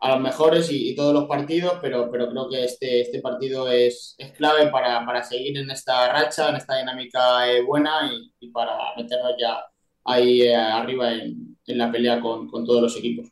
[0.00, 4.14] a los mejores y, todos los partidos, pero, pero creo que este, este partido es,
[4.18, 8.76] es clave para, para, seguir en esta racha, en esta dinámica buena y, y, para
[8.96, 9.64] meternos ya
[10.04, 13.28] ahí arriba en, en, la pelea con, con todos los equipos.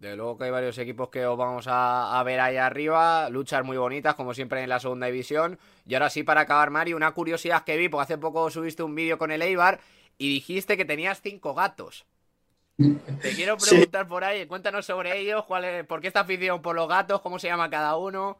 [0.00, 3.76] De luego que hay varios equipos que os vamos a, ver ahí arriba, luchas muy
[3.76, 5.58] bonitas, como siempre en la segunda división.
[5.86, 8.94] Y ahora sí, para acabar, Mario, una curiosidad que vi, porque hace poco subiste un
[8.94, 9.78] vídeo con el Eibar
[10.16, 12.06] y dijiste que tenías cinco gatos.
[12.78, 16.74] Te quiero preguntar por ahí, cuéntanos sobre ellos, cuál es, por qué esta afición por
[16.74, 18.38] los gatos, cómo se llama cada uno.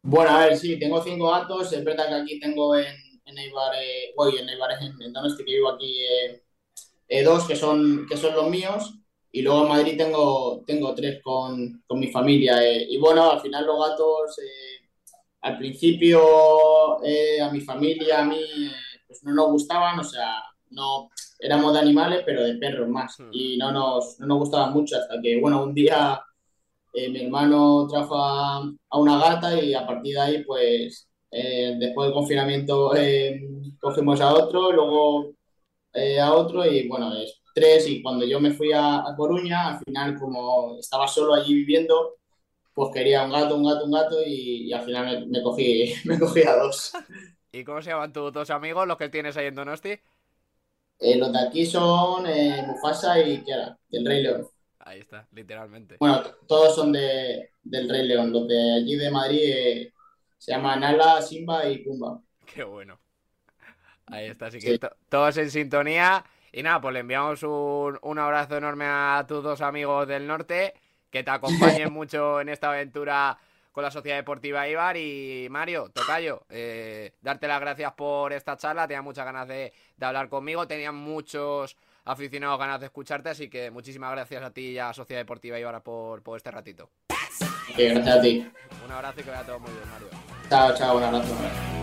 [0.00, 2.86] Bueno, a ver, sí, tengo cinco gatos, es verdad que aquí tengo en,
[3.26, 6.42] en Eibar, eh, en Eibar, en, en que vivo aquí, eh,
[7.08, 9.03] eh, dos que son, que son los míos,
[9.34, 12.64] y luego en Madrid tengo, tengo tres con, con mi familia.
[12.64, 14.86] Eh, y bueno, al final los gatos, eh,
[15.40, 16.20] al principio
[17.02, 18.40] a mi familia, a mí,
[19.08, 20.36] pues no nos gustaban, o sea,
[20.70, 23.18] no éramos de animales, pero de perros más.
[23.18, 23.30] Hmm.
[23.32, 26.22] Y no nos, no nos gustaban mucho hasta que, bueno, un día
[26.94, 32.14] mi hermano trajo a, a, una gata y a partir de ahí, pues, después del
[32.14, 32.92] confinamiento
[33.80, 35.32] cogimos a otro, luego
[36.22, 40.18] a otro y bueno, es tres y cuando yo me fui a, Coruña, al final
[40.18, 42.16] como estaba solo allí viviendo,
[42.74, 46.42] pues quería un gato, un gato, un gato y, al final me, cogí, me cogí
[46.42, 46.92] a dos.
[47.52, 49.96] ¿Y cómo se llaman tus dos amigos, los que tienes ahí en Donosti?
[50.98, 54.48] Eh, los de aquí son eh, Mufasa y Kiara, del Rey León.
[54.80, 55.96] Ahí está, literalmente.
[56.00, 58.32] Bueno, todos son de, del Rey León.
[58.32, 59.92] Los de allí de Madrid eh,
[60.36, 62.20] se llaman Nala, Simba y Pumba.
[62.44, 63.00] Qué bueno.
[64.06, 66.24] Ahí está, así que todos en sintonía.
[66.56, 70.72] Y nada, pues le enviamos un, abrazo enorme a tus dos amigos del norte,
[71.10, 73.36] que te acompañen mucho en esta aventura
[73.72, 74.96] con la Sociedad Deportiva Ibar.
[74.96, 78.86] Y Mario, Tocayo, eh, darte las gracias por esta charla.
[78.86, 84.12] Tenía muchas ganas de, hablar conmigo, tenía muchos aficionados ganas de escucharte, así que muchísimas
[84.12, 86.88] gracias a ti y a Sociedad Deportiva Ibar por, por este ratito.
[87.76, 88.48] gracias a ti.
[88.84, 90.23] Un abrazo y que vaya todo muy bien, Mario.
[90.48, 91.34] Chao, chao, un abrazo.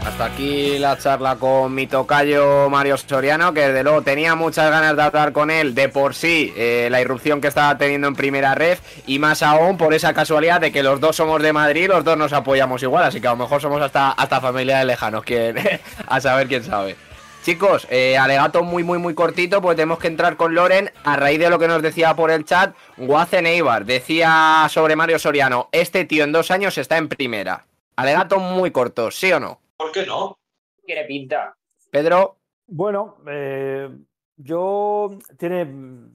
[0.06, 4.96] Hasta aquí la charla con mi tocayo Mario Soriano, que desde luego tenía muchas ganas
[4.96, 8.56] de hablar con él de por sí eh, la irrupción que estaba teniendo en primera
[8.56, 12.04] red y más aún por esa casualidad de que los dos somos de Madrid, los
[12.04, 15.24] dos nos apoyamos igual, así que a lo mejor somos hasta, hasta familiares lejanos,
[16.08, 16.96] a saber quién sabe.
[17.44, 20.92] Chicos, eh, alegato muy, muy, muy cortito, pues tenemos que entrar con Loren.
[21.04, 25.18] A raíz de lo que nos decía por el chat, Guace Neibar decía sobre Mario
[25.18, 27.66] Soriano: Este tío en dos años está en primera.
[27.96, 29.60] Alegato muy corto, ¿sí o no?
[29.78, 30.38] ¿Por qué no?
[30.86, 31.56] Quiere pinta.
[31.90, 32.38] Pedro.
[32.68, 33.90] Bueno, eh,
[34.38, 35.66] yo tiene,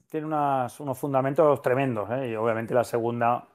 [0.09, 2.29] tiene unos fundamentos tremendos, ¿eh?
[2.29, 3.47] y obviamente la segunda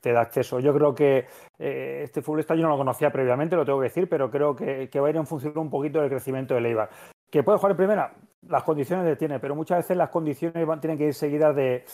[0.00, 0.58] te da acceso.
[0.58, 1.26] Yo creo que
[1.58, 4.90] eh, este futbolista yo no lo conocía previamente, lo tengo que decir, pero creo que,
[5.00, 6.90] va a ir en función un poquito del crecimiento de Eibar.
[7.30, 8.12] ¿Que puede jugar en primera?
[8.48, 11.84] Las condiciones le tiene, pero muchas veces las condiciones tienen que ir seguidas de,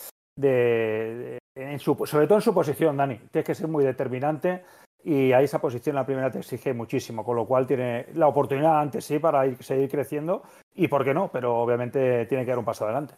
[2.05, 3.17] sobre todo en su posición, Dani.
[3.31, 4.63] Tienes que ser muy determinante
[5.05, 8.79] y a esa posición la primera te exige muchísimo, con lo cual tiene la oportunidad
[8.79, 10.41] antes sí para ir, seguir creciendo
[10.73, 13.13] y por qué no, pero obviamente tiene que dar un paso adelante.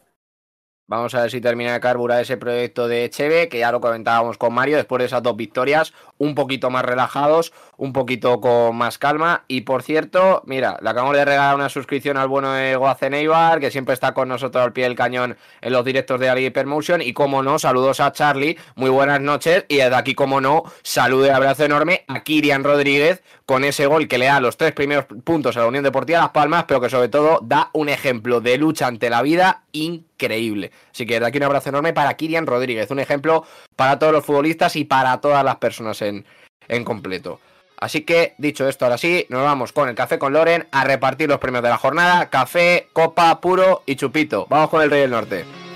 [0.89, 4.37] Vamos a ver si termina de carburar ese proyecto de Cheve, que ya lo comentábamos
[4.37, 8.97] con Mario, después de esas dos victorias, un poquito más relajados, un poquito con más
[8.97, 9.43] calma.
[9.49, 13.59] Y por cierto, mira, le acabamos de regalar una suscripción al bueno de Goazen Eibar,
[13.59, 16.53] que siempre está con nosotros al pie del cañón en los directos de Ali.
[17.01, 19.65] Y como no, saludos a Charlie, muy buenas noches.
[19.67, 24.09] Y desde aquí, como no, saludo y abrazo enorme a Kirian Rodríguez con ese gol
[24.09, 26.89] que le da los tres primeros puntos a la Unión Deportiva Las Palmas, pero que
[26.89, 30.71] sobre todo da un ejemplo de lucha ante la vida increíble.
[30.91, 33.45] Así que desde aquí un abrazo enorme para Kirian Rodríguez, un ejemplo
[33.77, 36.25] para todos los futbolistas y para todas las personas en,
[36.67, 37.39] en completo.
[37.79, 41.29] Así que, dicho esto, ahora sí, nos vamos con el café con Loren a repartir
[41.29, 42.29] los premios de la jornada.
[42.29, 44.45] Café, copa, puro y chupito.
[44.49, 45.66] Vamos con el Rey del Norte.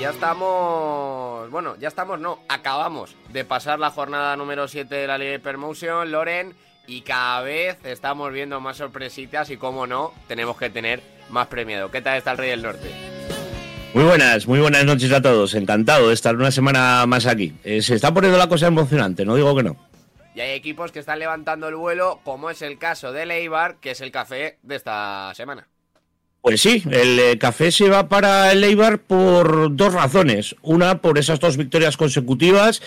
[0.00, 5.18] Ya estamos, bueno, ya estamos, no, acabamos de pasar la jornada número 7 de la
[5.18, 6.54] Liga de Permotion, Loren,
[6.86, 11.90] y cada vez estamos viendo más sorpresitas y como no, tenemos que tener más premiado.
[11.90, 12.88] ¿Qué tal está el Rey del Norte?
[13.92, 15.54] Muy buenas, muy buenas noches a todos.
[15.54, 17.54] Encantado de estar una semana más aquí.
[17.64, 19.76] Eh, se está poniendo la cosa emocionante, no digo que no.
[20.32, 23.90] Y hay equipos que están levantando el vuelo, como es el caso de Leibar, que
[23.90, 25.66] es el café de esta semana.
[26.40, 30.54] Pues sí, el eh, café se va para el Eibar por dos razones.
[30.62, 32.80] Una, por esas dos victorias consecutivas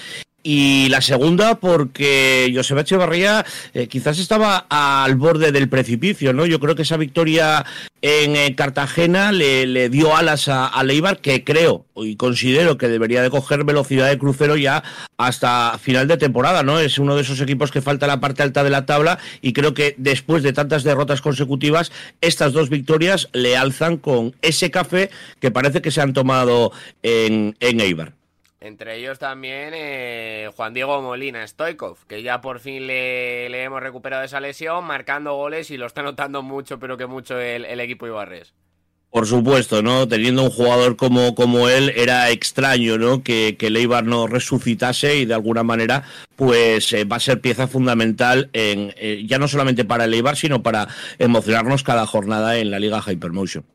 [0.44, 6.46] y la segunda, porque Joseba Echevarría eh, quizás estaba al borde del precipicio, ¿no?
[6.46, 7.66] Yo creo que esa victoria
[8.02, 13.30] en eh, Cartagena le, dio alas a, Leibar, que creo y considero que debería de
[13.30, 14.84] coger velocidad de crucero ya
[15.18, 16.80] hasta final de temporada, ¿no?
[16.80, 19.74] Es uno de esos equipos que falta la parte alta de la tabla y creo
[19.74, 25.52] que después de tantas derrotas consecutivas, estas dos victorias le alzan con ese café que
[25.52, 26.72] parece que se han tomado
[27.04, 28.21] en, en Eibar.
[28.62, 34.24] Entre ellos también eh, Juan Diego Molina Stoikov, que ya por fin le, hemos recuperado
[34.24, 38.54] esa lesión, marcando goles y lo está notando mucho, pero que mucho el, equipo Ibarres.
[39.10, 40.08] Por supuesto, ¿no?
[40.08, 43.24] Teniendo un jugador como, como él, era extraño, ¿no?
[43.24, 46.04] Que, que Leibar no resucitase y de alguna manera,
[46.36, 50.62] pues eh, va a ser pieza fundamental en, eh, ya no solamente para el sino
[50.62, 53.65] para emocionarnos cada jornada en la Liga Hypermotion.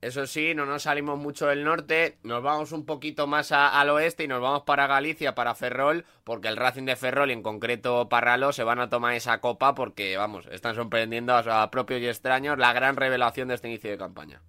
[0.00, 4.22] Eso sí, no nos salimos mucho del norte, nos vamos un poquito más al oeste
[4.22, 8.08] y nos vamos para Galicia, para Ferrol, porque el Racing de Ferrol y en concreto
[8.08, 12.58] Parralo se van a tomar esa copa porque, vamos, están sorprendiendo a propios y extraños
[12.58, 14.40] la gran revelación de este inicio de campaña.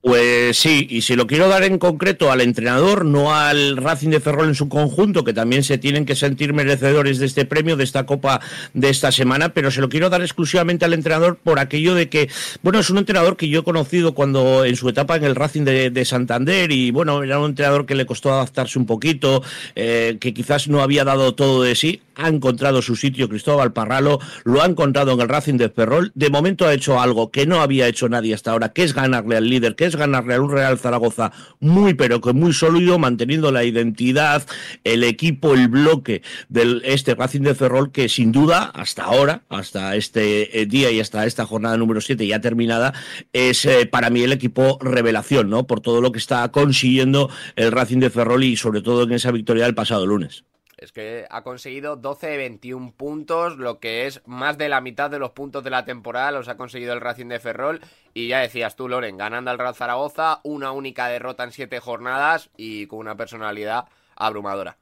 [0.00, 4.20] Pues sí, y si lo quiero dar en concreto al entrenador, no al Racing de
[4.20, 7.82] Ferrol en su conjunto, que también se tienen que sentir merecedores de este premio, de
[7.82, 8.40] esta copa
[8.74, 12.30] de esta semana, pero se lo quiero dar exclusivamente al entrenador por aquello de que,
[12.62, 15.64] bueno, es un entrenador que yo he conocido cuando en su etapa en el Racing
[15.64, 19.42] de, Santander y, bueno, era un entrenador que le costó adaptarse un poquito,
[19.74, 24.20] eh, que quizás no había dado todo de sí, ha encontrado su sitio Cristóbal Parralo,
[24.44, 27.60] lo ha encontrado en el Racing de Ferrol, de momento ha hecho algo que no
[27.60, 30.50] había hecho nadie hasta ahora, que es ganarle al líder, que es ganarle a un
[30.50, 34.46] Real Zaragoza muy pero que muy sólido, manteniendo la identidad,
[34.84, 39.96] el equipo, el bloque de este Racing de Ferrol que sin duda hasta ahora, hasta
[39.96, 42.94] este eh, día y hasta esta jornada número 7 ya terminada,
[43.32, 45.66] es eh, para mí el equipo revelación, ¿no?
[45.66, 49.30] Por todo lo que está consiguiendo el Racing de Ferrol y sobre todo en esa
[49.30, 50.44] victoria del pasado lunes.
[50.78, 55.10] Es que ha conseguido 12 de 21 puntos, lo que es más de la mitad
[55.10, 57.80] de los puntos de la temporada los ha conseguido el Racing de Ferrol.
[58.14, 62.50] Y ya decías tú, Loren, ganando al Real Zaragoza, una única derrota en siete jornadas
[62.56, 64.78] y con una personalidad abrumadora.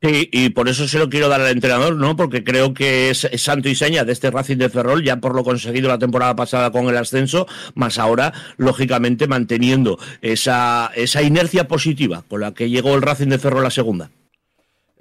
[0.00, 2.16] Sí, y por eso se lo quiero dar al entrenador, ¿no?
[2.16, 5.44] Porque creo que es, santo y seña de este Racing de Ferrol, ya por lo
[5.44, 12.22] conseguido la temporada pasada con el ascenso, más ahora, lógicamente, manteniendo esa, esa inercia positiva
[12.28, 14.10] con la que llegó el Racing de Ferrol a segunda.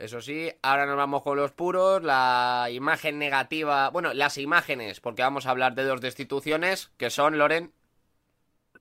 [0.04, 5.22] Eso sí, ahora nos vamos con los puros, la imagen negativa, bueno, las imágenes, porque
[5.22, 7.72] vamos a hablar de dos destituciones, que son, Loren.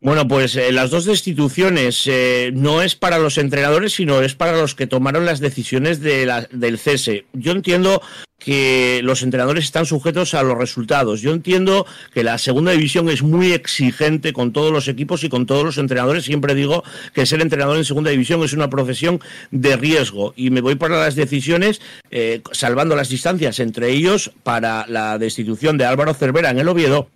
[0.02, 4.56] Bueno, pues eh, las dos destituciones eh, no es para los entrenadores, sino es para
[4.56, 7.24] los que tomaron las decisiones de la, del cese.
[7.32, 8.02] Yo entiendo
[8.40, 11.20] que los entrenadores están sujetos a los resultados.
[11.20, 15.46] Yo entiendo que la segunda división es muy exigente con todos los equipos y con
[15.46, 16.24] todos los entrenadores.
[16.24, 16.82] Siempre digo
[17.14, 19.20] que ser entrenador en segunda división es una profesión
[19.52, 24.84] de riesgo y me voy para las decisiones eh, salvando las distancias entre ellos para
[24.88, 27.08] la destitución de Álvaro Cervera en el Oviedo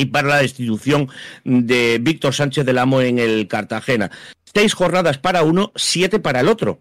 [0.00, 1.08] y para la destitución
[1.44, 4.10] de Víctor Sánchez del Amo en el Cartagena.
[4.52, 6.80] Seis jornadas para uno, siete para el otro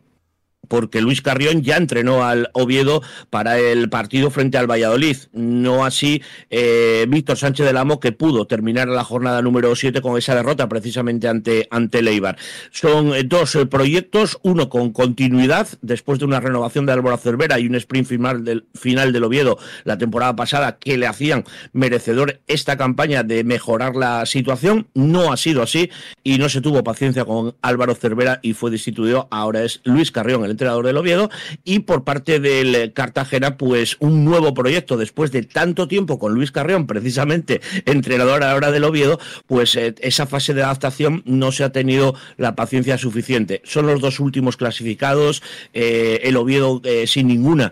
[0.69, 5.17] porque Luis Carrión ya entrenó al Oviedo para el partido frente al Valladolid.
[5.34, 10.17] No así eh, Víctor Sánchez del Amo, que pudo terminar la jornada número 7 con
[10.17, 12.38] esa derrota precisamente ante, ante Leibar.
[12.71, 17.60] Son eh, dos eh, proyectos, uno con continuidad, después de una renovación de Álvaro Cervera
[17.60, 22.39] y un sprint final del, final del Oviedo la temporada pasada, que le hacían merecedor
[22.47, 24.88] esta campaña de mejorar la situación.
[24.93, 25.89] No ha sido así
[26.23, 29.27] y no se tuvo paciencia con Álvaro Cervera y fue destituido.
[29.32, 31.29] Ahora es Luis Carrión, el entrenador del Oviedo,
[31.63, 36.51] y por parte del Cartagena, pues un nuevo proyecto después de tanto tiempo con Luis
[36.51, 41.71] Carrión, precisamente entrenador ahora del Oviedo, pues eh, esa fase de adaptación no se ha
[41.71, 43.61] tenido la paciencia suficiente.
[43.63, 45.41] Son los dos últimos clasificados,
[45.73, 47.71] eh, el Oviedo eh, sin ninguna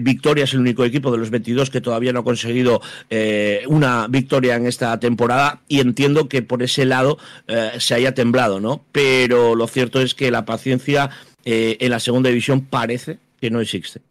[0.00, 2.80] victoria es el único equipo de los 22 que todavía no ha conseguido
[3.68, 7.18] una victoria en esta temporada y entiendo que por ese lado
[7.78, 8.84] se haya temblado, ¿no?
[8.92, 11.10] Pero lo cierto es que la paciencia
[11.50, 14.02] eh, en la segunda división parece que no existe.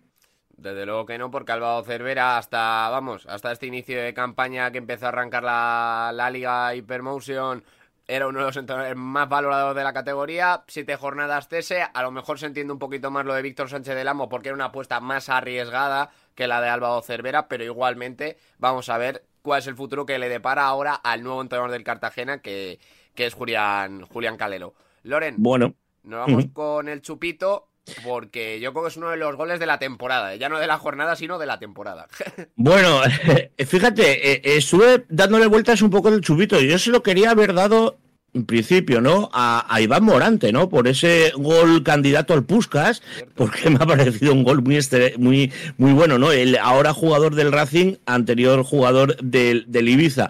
[0.57, 4.79] Desde luego que no, porque Álvaro Cervera hasta, vamos, hasta este inicio de campaña que
[4.79, 7.63] empezó a arrancar la, la Liga Hypermotion
[8.07, 10.63] era uno de los entrenadores más valorados de la categoría.
[10.67, 11.83] Siete jornadas cese.
[11.93, 14.49] A lo mejor se entiende un poquito más lo de Víctor Sánchez del Amo porque
[14.49, 19.25] era una apuesta más arriesgada que la de Álvaro Cervera, pero igualmente vamos a ver
[19.43, 22.79] cuál es el futuro que le depara ahora al nuevo entrenador del Cartagena, que,
[23.13, 24.73] que es Julián, Julián Calero.
[25.03, 25.35] Loren.
[25.37, 25.75] Bueno,
[26.07, 27.67] nos vamos con el chupito
[28.03, 30.67] porque yo creo que es uno de los goles de la temporada, ya no de
[30.67, 32.07] la jornada, sino de la temporada.
[32.55, 33.01] bueno,
[33.57, 36.59] fíjate, eh, estuve dándole vueltas un poco del chupito.
[36.59, 37.97] Yo se lo quería haber dado
[38.33, 39.29] en principio, ¿no?
[39.33, 40.69] A, Iván Morante, ¿no?
[40.69, 43.01] Por ese gol candidato al Puskas,
[43.35, 44.79] porque me ha parecido un gol muy,
[45.17, 46.31] muy, muy bueno, ¿no?
[46.31, 50.29] El ahora jugador del Racing, anterior jugador del, del Ibiza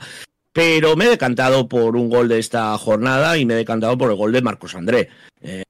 [0.58, 4.10] pero me he decantado por un gol de esta jornada y me he decantado por
[4.10, 5.08] el gol de Marcos André.
[5.40, 5.62] Eh,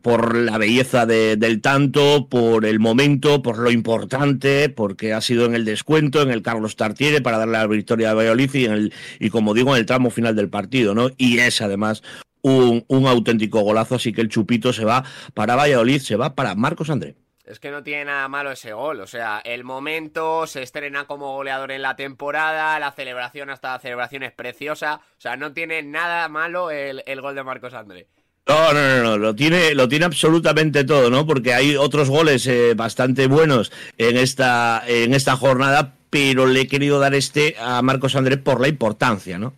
[0.00, 5.54] por la belleza del tanto, por el momento, por lo importante, porque ha sido en
[5.54, 8.94] el descuento, en el Carlos Tartiere para darle la victoria a Valladolid y, en el,
[9.20, 11.10] y como digo, en el tramo final del partido, ¿no?
[11.18, 12.02] Y es además
[12.40, 16.54] un, un auténtico golazo, así que el chupito se va para Valladolid, se va para
[16.54, 17.16] Marcos André.
[17.52, 19.00] Es que no tiene nada malo ese gol.
[19.00, 23.78] O sea, el momento se estrena como goleador en la temporada, la celebración, hasta la
[23.78, 25.02] celebración es preciosa.
[25.18, 28.06] O sea, no tiene nada malo el, gol de Marcos André.
[28.48, 31.26] No, no, no, no, lo tiene, lo tiene absolutamente todo, ¿no?
[31.26, 36.68] Porque hay otros goles eh, bastante buenos en esta, en esta jornada, pero le he
[36.68, 39.52] querido dar este a Marcos André por la importancia, ¿no?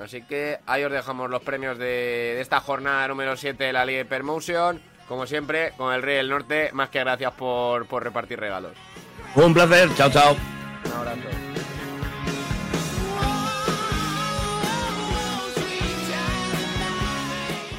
[0.00, 3.84] Así que ahí os dejamos los premios de, de esta jornada número 7 de la
[3.84, 4.89] Liga Hypermotion.
[5.10, 8.74] Como siempre, con el Rey del Norte, más que gracias por, por repartir regalos.
[9.34, 10.36] Un placer, chao, chao.
[10.86, 11.20] Un abrazo.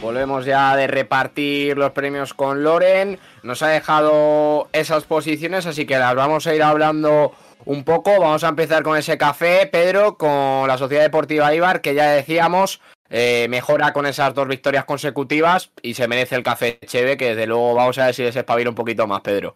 [0.01, 3.17] Volvemos ya de repartir los premios con Loren.
[3.43, 7.31] Nos ha dejado esas posiciones, así que las vamos a ir hablando
[7.63, 8.19] un poco.
[8.19, 12.81] Vamos a empezar con ese café, Pedro, con la Sociedad Deportiva Ibar, que ya decíamos,
[13.11, 17.45] eh, mejora con esas dos victorias consecutivas y se merece el café Cheve, que desde
[17.45, 19.55] luego vamos a ver si les espabila un poquito más, Pedro.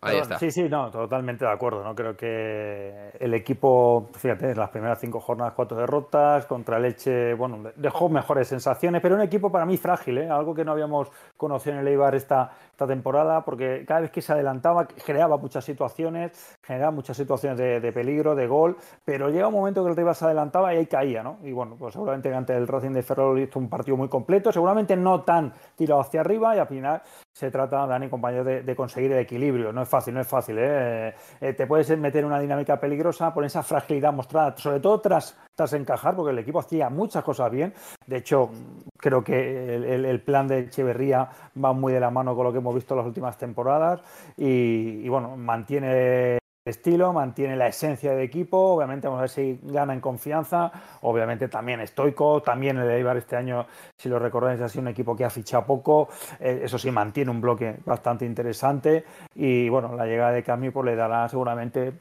[0.00, 0.38] Ahí está.
[0.38, 1.82] Sí, sí, no, totalmente de acuerdo.
[1.82, 1.92] ¿no?
[1.94, 7.70] Creo que el equipo, fíjate, en las primeras cinco jornadas, cuatro derrotas, contra Leche, bueno,
[7.74, 10.30] dejó mejores sensaciones, pero un equipo para mí frágil, ¿eh?
[10.30, 14.22] algo que no habíamos conocido en el Eibar esta, esta temporada, porque cada vez que
[14.22, 19.54] se adelantaba creaba muchas situaciones, generaba muchas situaciones de, peligro, de gol, pero llega un
[19.54, 21.38] momento que el River se adelantaba y ahí caía, ¿no?
[21.42, 24.96] Y bueno, pues seguramente ante el Racing de Ferrol hizo un partido muy completo, seguramente
[24.96, 29.10] no tan tirado hacia arriba y al final se trata, Dani, compañero, de, de conseguir
[29.12, 29.72] el equilibrio.
[29.72, 30.56] No fácil, no es fácil.
[30.58, 31.14] ¿eh?
[31.40, 35.36] Eh, te puedes meter en una dinámica peligrosa por esa fragilidad mostrada, sobre todo tras,
[35.54, 37.72] tras encajar, porque el equipo hacía muchas cosas bien.
[38.06, 38.50] De hecho,
[38.96, 41.28] creo que el, plan de Echeverría
[41.62, 44.00] va muy de la mano con lo que hemos visto las últimas temporadas
[44.36, 46.38] y bueno, mantiene
[46.68, 50.70] estilo, mantiene la esencia del equipo, obviamente vamos a ver si gana en confianza,
[51.02, 53.66] obviamente también estoico, también el Eibar este año,
[53.96, 56.08] si lo recordáis, ha sido un equipo que ha fichado poco,
[56.40, 59.04] eh, eso sí, mantiene un bloque bastante interesante
[59.34, 61.94] y bueno, la llegada de Cami pues, le dará seguramente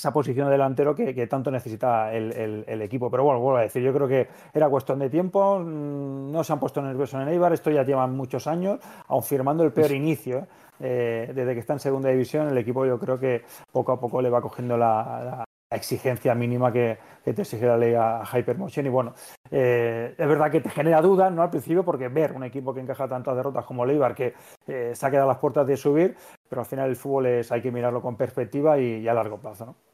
[0.00, 3.10] esa posición de delantero que, tanto necesita el, equipo.
[3.10, 6.52] Pero bueno, vuelvo a decir, yo creo que era cuestión de tiempo, mm, no se
[6.54, 10.38] han puesto nerviosos en Eibar, esto ya llevan muchos años, aun firmando el peor inicio.
[10.38, 10.46] ¿eh?
[10.80, 14.22] Eh, desde que está en segunda división, el equipo yo creo que poco a poco
[14.22, 18.86] le va cogiendo la, exigencia mínima que, te exige la ley a Hypermotion.
[18.86, 19.14] Y bueno,
[19.50, 21.42] eh, es verdad que te genera dudas, ¿no?
[21.42, 24.34] Al principio, porque ver un equipo que encaja tantas derrotas como Leibar, que
[24.66, 26.16] eh, se ha quedado a las puertas de subir,
[26.48, 29.38] pero al final el fútbol es, hay que mirarlo con perspectiva y, y a largo
[29.38, 29.89] plazo, ¿no?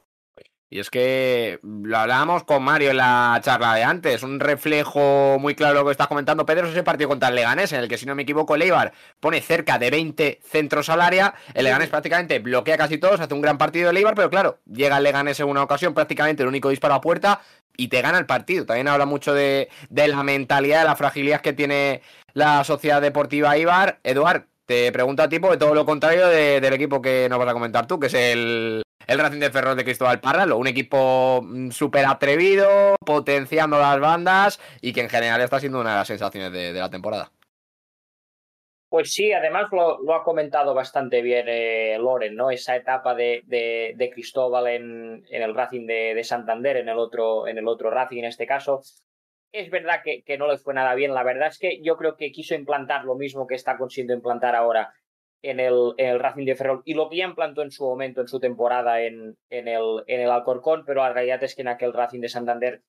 [0.69, 5.55] Y es que lo hablábamos con Mario en la charla de antes, un reflejo muy
[5.55, 7.87] claro de lo que estás comentando, Pedro, es ese partido contra el Leganés, en el
[7.87, 8.91] que si no me equivoco, Leibar
[9.21, 13.41] pone cerca de 20 centros al área, el Leganés prácticamente bloquea casi todos, hace un
[13.41, 16.67] gran partido de Leibar, pero claro, llega el Leganés en una ocasión, prácticamente el único
[16.67, 17.39] disparo a puerta,
[17.77, 18.65] y te gana el partido.
[18.65, 22.01] También habla mucho de, la mentalidad, de la fragilidad que tiene
[22.33, 23.99] la sociedad deportiva Ibar.
[24.03, 27.53] Eduard, te pregunto a ti, de todo lo contrario del equipo que nos vas a
[27.53, 31.71] comentar tú, que es el, el Racing de Ferrol de Cristóbal Parralo, un equipo mm,
[31.71, 36.51] súper atrevido, potenciando las bandas y que en general está siendo una de las sensaciones
[36.51, 37.31] de, la temporada.
[38.89, 42.51] Pues sí, además lo, ha comentado bastante bien eh, Loren, ¿no?
[42.51, 47.67] Esa etapa de, Cristóbal en, en, el Racing de, Santander, en el, otro, en el
[47.67, 48.81] otro Racing en este caso.
[49.51, 51.13] Es verdad que, que, no le fue nada bien.
[51.13, 54.55] La verdad es que yo creo que quiso implantar lo mismo que está consiguiendo implantar
[54.55, 54.93] ahora
[55.41, 58.27] en el, el, Racing de Ferrol y lo que ya implantó en su momento, en
[58.27, 61.93] su temporada en, en, el, en el Alcorcón, pero la realidad es que en aquel
[61.93, 62.81] Racing de Santander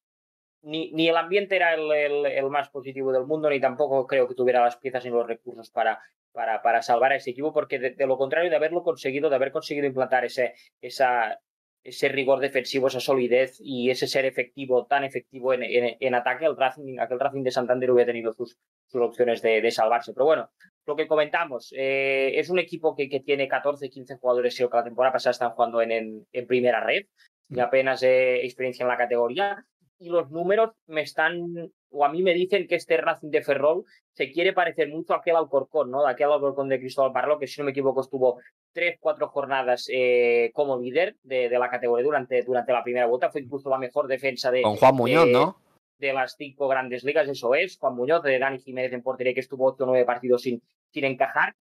[0.63, 4.35] ni, ni el ambiente era el, el, más positivo del mundo, ni tampoco creo que
[4.35, 6.01] tuviera las piezas ni los recursos para,
[6.33, 9.53] para, para salvar a ese equipo, porque de, lo contrario de haberlo conseguido, de haber
[9.53, 11.41] conseguido implantar ese, esa,
[11.85, 16.57] ese rigor defensivo, esa solidez y ese ser efectivo, tan efectivo en, en, ataque, el
[16.57, 20.13] Racing, aquel Racing de Santander hubiera tenido sus, sus opciones de, de salvarse.
[20.13, 20.51] Pero bueno,
[20.89, 24.79] lo que comentamos, eh, es un equipo que, que, tiene 14, 15 jugadores, creo que
[24.79, 27.05] la temporada pasada están jugando en, en, primera red
[27.51, 27.61] y mm.
[27.61, 29.67] apenas eh, experiencia en la categoría.
[29.99, 33.85] Y los números me están, o a mí me dicen que este Racing de Ferrol
[34.15, 36.05] se quiere parecer mucho a aquel Alcorcón, ¿no?
[36.05, 38.39] De aquel Alcorcón de Cristóbal Barlo, que si no me equivoco estuvo
[38.73, 43.29] tres, cuatro jornadas eh, como líder de, de, la categoría durante, durante la primera vuelta.
[43.29, 44.63] Fue incluso la mejor defensa de.
[44.63, 45.69] Con Juan Muñoz, ¿no?
[45.99, 47.77] de las cinco grandes ligas, eso es.
[47.79, 50.63] Juan Muñoz, de Dani Jiménez en portería, que estuvo ocho o nueve partidos sin,
[50.93, 51.55] sin encajar.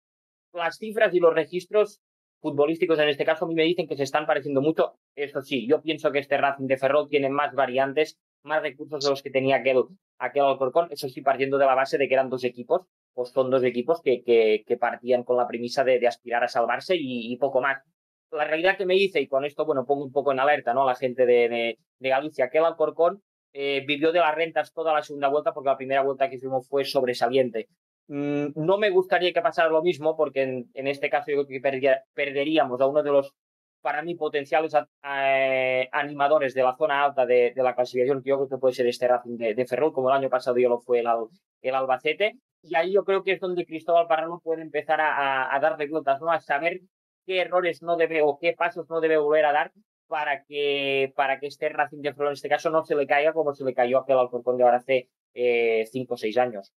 [0.53, 2.01] Las cifras y los registros
[2.41, 4.99] futbolísticos en este caso a mí me dicen que se están pareciendo mucho.
[5.17, 9.11] Eso sí, yo pienso que este Racing de Ferrol tiene más variantes, más recursos de
[9.11, 9.85] los que tenía aquel,
[10.19, 10.89] aquel Alcorcón.
[10.91, 12.83] Eso sí, partiendo de la base de que eran dos equipos,
[13.15, 17.37] pues son dos equipos que, que, partían con la premisa de, aspirar a salvarse y,
[17.39, 17.83] poco más.
[18.31, 20.83] La realidad que me dice, y con esto, bueno, pongo un poco en alerta, ¿no?
[20.83, 23.23] A la gente de, de, de Galicia, aquel Alcorcón
[23.57, 26.69] eh, vivió de las rentas toda la segunda vuelta porque la primera vuelta que hicimos
[26.69, 27.69] fue sobresaliente.
[28.09, 30.43] Mm, no me gustaría que pasara lo mismo, porque
[30.75, 33.35] en, este caso yo creo que perderíamos a uno de los,
[33.81, 38.49] para mí, potenciales eh, animadores de la zona alta de, la clasificación, que yo creo
[38.49, 41.07] que puede ser este Racing de, Ferrol, como el año pasado yo lo fue el,
[41.63, 42.39] el Albacete.
[42.63, 46.21] Y ahí yo creo que es donde Cristóbal Parrano puede empezar a, dar de cuentas,
[46.21, 46.31] ¿no?
[46.31, 46.81] a saber
[47.27, 49.73] qué errores no debe o qué pasos no debe volver a dar
[50.07, 53.33] para que, para que este Racing de Ferrol en este caso no se le caiga
[53.33, 56.73] como se le cayó a aquel Alcorcón de ahora hace eh, cinco o seis años.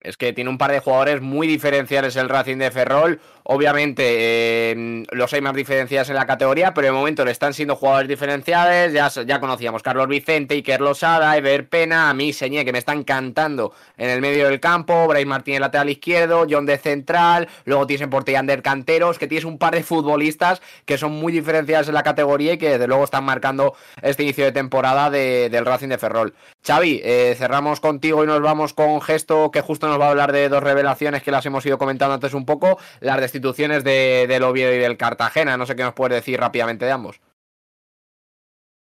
[0.00, 3.20] Es que tiene un par de jugadores muy diferenciales el Racing de Ferrol.
[3.42, 7.76] Obviamente eh, los hay más diferenciados en la categoría, pero de momento le están siendo
[7.76, 8.94] jugadores diferenciales.
[8.94, 13.04] Ya, ya conocíamos Carlos Vicente, Iker Losada, Ever Pena, a mí Señé, que me están
[13.04, 18.02] cantando en el medio del campo, Brais Martínez lateral izquierdo, John de central, luego tienes
[18.02, 21.94] en portería Ander Canteros, que tienes un par de futbolistas que son muy diferenciados en
[21.94, 25.98] la categoría y que desde luego están marcando este inicio de temporada del Racing de
[25.98, 26.34] Ferrol.
[26.62, 30.32] Xavi, eh, cerramos contigo y nos vamos con gesto que justo nos va a hablar
[30.32, 34.42] de dos revelaciones que las hemos ido comentando antes un poco, las destituciones de, del
[34.42, 35.56] Oviedo y del Cartagena.
[35.56, 37.20] No sé qué nos puedes decir rápidamente de ambos.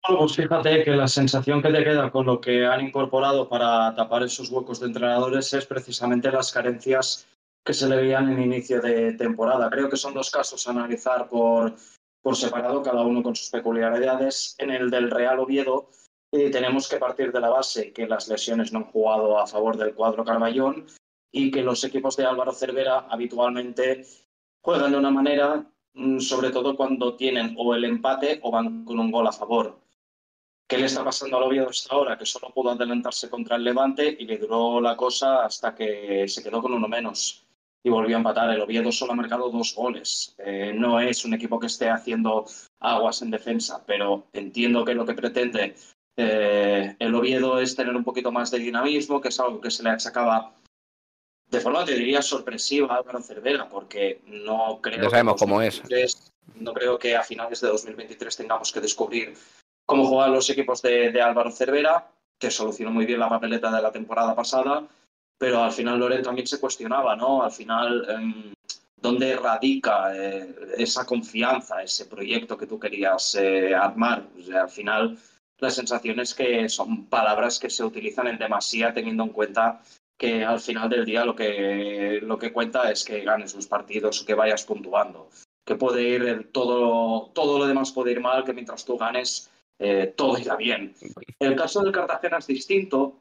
[0.01, 4.25] pues fíjate que la sensación que te queda con lo que han incorporado para tapar
[4.25, 7.27] esos huecos de entrenadores es precisamente las carencias
[7.65, 9.71] que se le veían en inicio de temporada.
[9.71, 11.75] Creo que son dos casos a analizar por,
[12.21, 14.57] por separado, cada uno con sus peculiaridades.
[14.59, 15.89] En el del Real Oviedo,
[16.33, 19.77] eh, tenemos que partir de la base que las lesiones no han jugado a favor
[19.77, 20.87] del cuadro Carballón
[21.31, 24.07] y que los equipos de Álvaro Cervera habitualmente
[24.63, 28.99] juegan de una manera, mm, sobre todo cuando tienen o el empate o van con
[28.99, 29.79] un gol a favor.
[30.67, 32.17] ¿Qué le está pasando al Oviedo hasta ahora?
[32.17, 36.43] Que solo pudo adelantarse contra el Levante y le duró la cosa hasta que se
[36.43, 37.47] quedó con uno menos
[37.83, 38.49] y volvió a empatar.
[38.49, 40.35] El Oviedo solo ha marcado dos goles.
[40.39, 42.47] Eh, no es un equipo que esté haciendo
[42.81, 45.75] aguas en defensa, pero entiendo que lo que pretende
[46.17, 49.83] eh, el Oviedo es tener un poquito más de dinamismo, que es algo que se
[49.83, 50.55] le achacaba
[51.53, 55.03] de forma, te diría, sorpresiva a Álvaro Cervera, porque no creo.
[55.03, 55.83] Ya sabemos cómo es.
[56.55, 59.35] No creo que a finales de 2023 tengamos que descubrir
[59.85, 63.93] cómo juegan los equipos de, Álvaro Cervera, que solucionó muy bien la papeleta de la
[63.93, 64.87] temporada pasada,
[65.37, 67.43] pero al final Loren también se cuestionaba, ¿no?
[67.43, 68.55] Al final, em,
[68.97, 74.25] ¿dónde radica eh, esa confianza, ese proyecto que tú querías eh, armar?
[74.59, 75.19] al final
[75.63, 79.81] la sensación es que son palabras que se utilizan en demasía teniendo en cuenta
[80.19, 84.25] que al final del día lo que, lo que cuenta es que ganes los partidos,
[84.25, 85.31] que vayas puntuando.
[85.65, 90.13] Que puede ir todo, todo lo demás puede ir mal, que mientras tú ganes eh,
[90.17, 90.95] todo irá bien.
[91.39, 93.17] El caso del Cartagena es distinto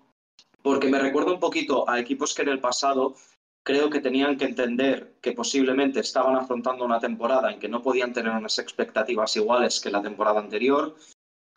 [0.64, 3.16] porque me recuerda un poquito a equipos que en el pasado
[3.64, 8.14] creo que tenían que entender que posiblemente estaban afrontando una temporada en que no podían
[8.14, 10.96] tener unas expectativas iguales que la temporada anterior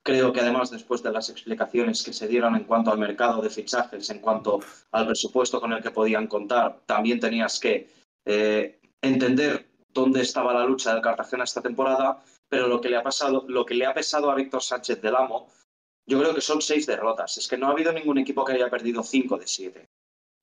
[0.06, 3.48] Creo que además, después de las explicaciones que se dieron en cuanto al mercado de
[3.48, 4.60] fichajes, en cuanto
[4.92, 7.88] al presupuesto con el que podían contar, también tenías que
[8.26, 13.02] eh, entender dónde estaba la lucha del Cartagena esta temporada, pero lo que le ha
[13.02, 15.48] pasado, lo que le ha pesado a Víctor Sánchez del Amo,
[16.06, 17.38] yo creo que son seis derrotas.
[17.38, 19.88] Es que no ha habido ningún equipo que haya perdido cinco de siete.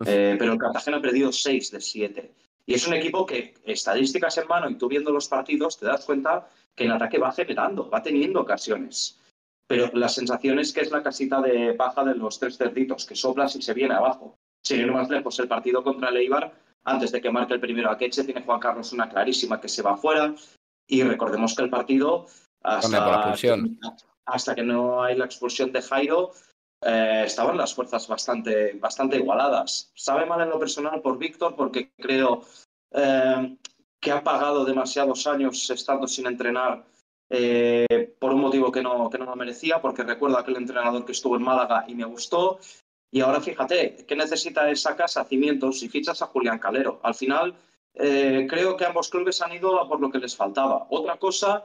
[0.08, 2.34] Eh, pero el Cartagena ha perdido seis de siete.
[2.66, 6.04] Y es un equipo que, estadísticas en mano y tú viendo los partidos, te das
[6.04, 9.21] cuenta que el ataque va generando, va teniendo ocasiones
[9.72, 13.16] pero la sensación es que es la casita de paja de los tres cerditos, que
[13.16, 14.38] soplas y se viene abajo.
[14.62, 16.52] Sin ir más lejos, el partido contra el Eibar,
[16.84, 19.82] antes de que marque el primero a Queche, tiene Juan Carlos una clarísima que se
[19.82, 20.36] va afuera.
[20.88, 22.28] Y recordemos que el partido,
[22.62, 23.34] hasta,
[24.26, 26.32] hasta que no hay la expulsión de Jairo,
[26.82, 29.92] eh, estaban las fuerzas bastante, bastante igualadas.
[29.96, 32.44] Sabe mal en lo personal por Víctor, porque creo
[32.92, 33.58] eh,
[34.02, 36.84] que ha pagado demasiados años estando sin entrenar
[37.34, 41.14] eh, por un motivo que no, que no lo merecía, porque recuerdo aquel entrenador que
[41.14, 42.60] estuvo en Málaga y me gustó.
[43.10, 45.24] Y ahora fíjate, ¿qué necesita esa casa?
[45.24, 47.00] Cimientos y fichas a Julián Calero.
[47.04, 47.56] Al final,
[47.94, 50.88] eh, creo que ambos clubes han ido a por lo que les faltaba.
[50.90, 51.64] Otra cosa,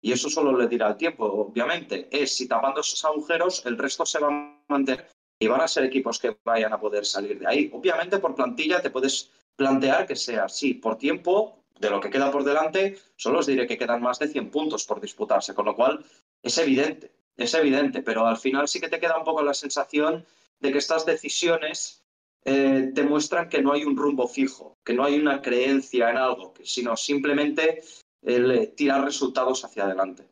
[0.00, 4.06] y eso solo le dirá el tiempo, obviamente, es si tapando esos agujeros el resto
[4.06, 5.08] se va a mantener
[5.40, 7.70] y van a ser equipos que vayan a poder salir de ahí.
[7.72, 10.74] Obviamente, por plantilla te puedes plantear que sea así.
[10.74, 14.28] Por tiempo, de lo que queda por delante, solo os diré que quedan más de
[14.28, 16.04] 100 puntos por disputarse, con lo cual
[16.42, 20.26] es evidente, es evidente, pero al final sí que te queda un poco la sensación
[20.60, 22.02] de que estas decisiones
[22.44, 26.16] eh, te muestran que no hay un rumbo fijo, que no hay una creencia en
[26.16, 27.82] algo, sino simplemente
[28.22, 30.28] el tirar resultados hacia adelante.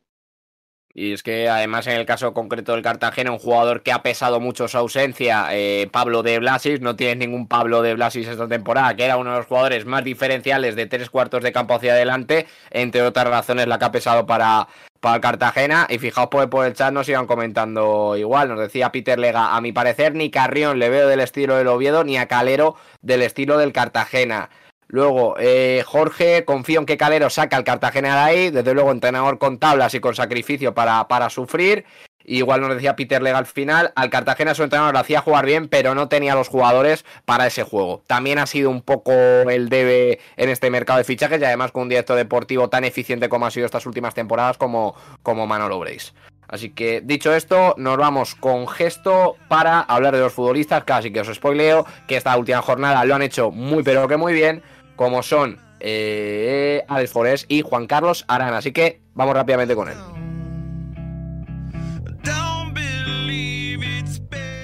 [0.99, 4.41] Y es que además en el caso concreto del Cartagena, un jugador que ha pesado
[4.41, 8.97] mucho su ausencia, eh, Pablo de Blasis, no tiene ningún Pablo de Blasis esta temporada,
[8.97, 12.47] que era uno de los jugadores más diferenciales de tres cuartos de campo hacia adelante,
[12.71, 14.69] entre otras razones la que ha pesado para,
[15.01, 15.87] para Cartagena.
[15.91, 19.61] Y fijaos por, por el chat nos iban comentando igual, nos decía Peter Lega, a
[19.61, 23.59] mi parecer ni Carrión le veo del estilo del Oviedo, ni a Calero del estilo
[23.59, 24.49] del Cartagena.
[24.89, 28.51] Luego, eh, Jorge, confío en que Calero saca al Cartagena de ahí.
[28.51, 31.85] Desde luego, entrenador con tablas y con sacrificio para, para sufrir.
[32.29, 33.93] Igual nos decía Peter Lega al final.
[33.95, 37.63] Al Cartagena su entrenador lo hacía jugar bien, pero no tenía los jugadores para ese
[37.63, 38.03] juego.
[38.07, 41.85] También ha sido un poco el debe en este mercado de fichajes y además con
[41.85, 46.15] un director deportivo tan eficiente como ha sido estas últimas temporadas como, como Manolo Breis.
[46.49, 50.85] Así que dicho esto, nos vamos con gesto para hablar de los futbolistas.
[50.85, 54.33] Casi que os spoileo que esta última jornada lo han hecho muy pero que muy
[54.33, 54.63] bien
[54.97, 58.59] como son eh, Alex Forés y Juan Carlos Arana.
[58.59, 59.97] Así que vamos rápidamente con él.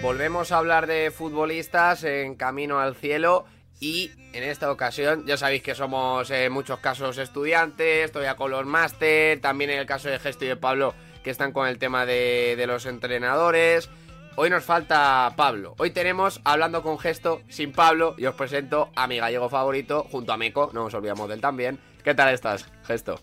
[0.02, 3.44] Volvemos a hablar de futbolistas en camino al cielo
[3.78, 8.66] y en esta ocasión ya sabéis que somos en muchos casos estudiantes, todavía con los
[8.66, 12.04] máster, también en el caso de Gesto y de Pablo que están con el tema
[12.04, 13.88] de los entrenadores.
[14.34, 15.74] Hoy nos falta Pablo.
[15.76, 20.32] Hoy tenemos Hablando con Gesto sin Pablo y os presento a mi gallego favorito junto
[20.32, 21.78] a Meco, no nos olvidamos de él también.
[22.02, 23.20] ¿Qué tal estás, Gesto?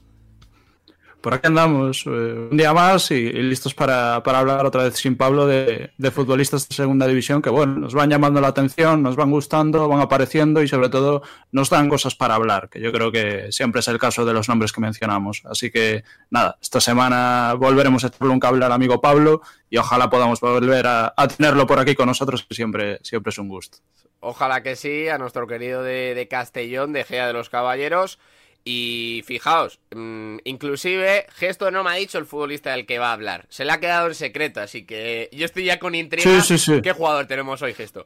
[1.21, 5.47] Por aquí andamos eh, un día más y, listos para, hablar otra vez sin Pablo
[5.47, 9.87] de, futbolistas de segunda división que, bueno, nos van llamando la atención, nos van gustando,
[9.87, 13.79] van apareciendo y sobre todo nos dan cosas para hablar, que yo creo que siempre
[13.79, 15.43] es el caso de los nombres que mencionamos.
[15.45, 20.09] Así que, nada, esta semana volveremos a echarle un cable al amigo Pablo y ojalá
[20.09, 23.79] podamos volver a, tenerlo por aquí con nosotros, que siempre, siempre es un gusto.
[24.21, 28.19] Ojalá que sí, a nuestro querido de, de Castellón, de Gea de los Caballeros.
[28.65, 33.13] Y fijaos, mm, inclusive Gesto no me ha dicho el futbolista del que va a
[33.13, 33.45] hablar.
[33.49, 36.41] Se le ha quedado en secreto, así que yo estoy ya con intriga.
[36.41, 38.05] Sí, sí, ¿Qué jugador tenemos hoy, Gesto?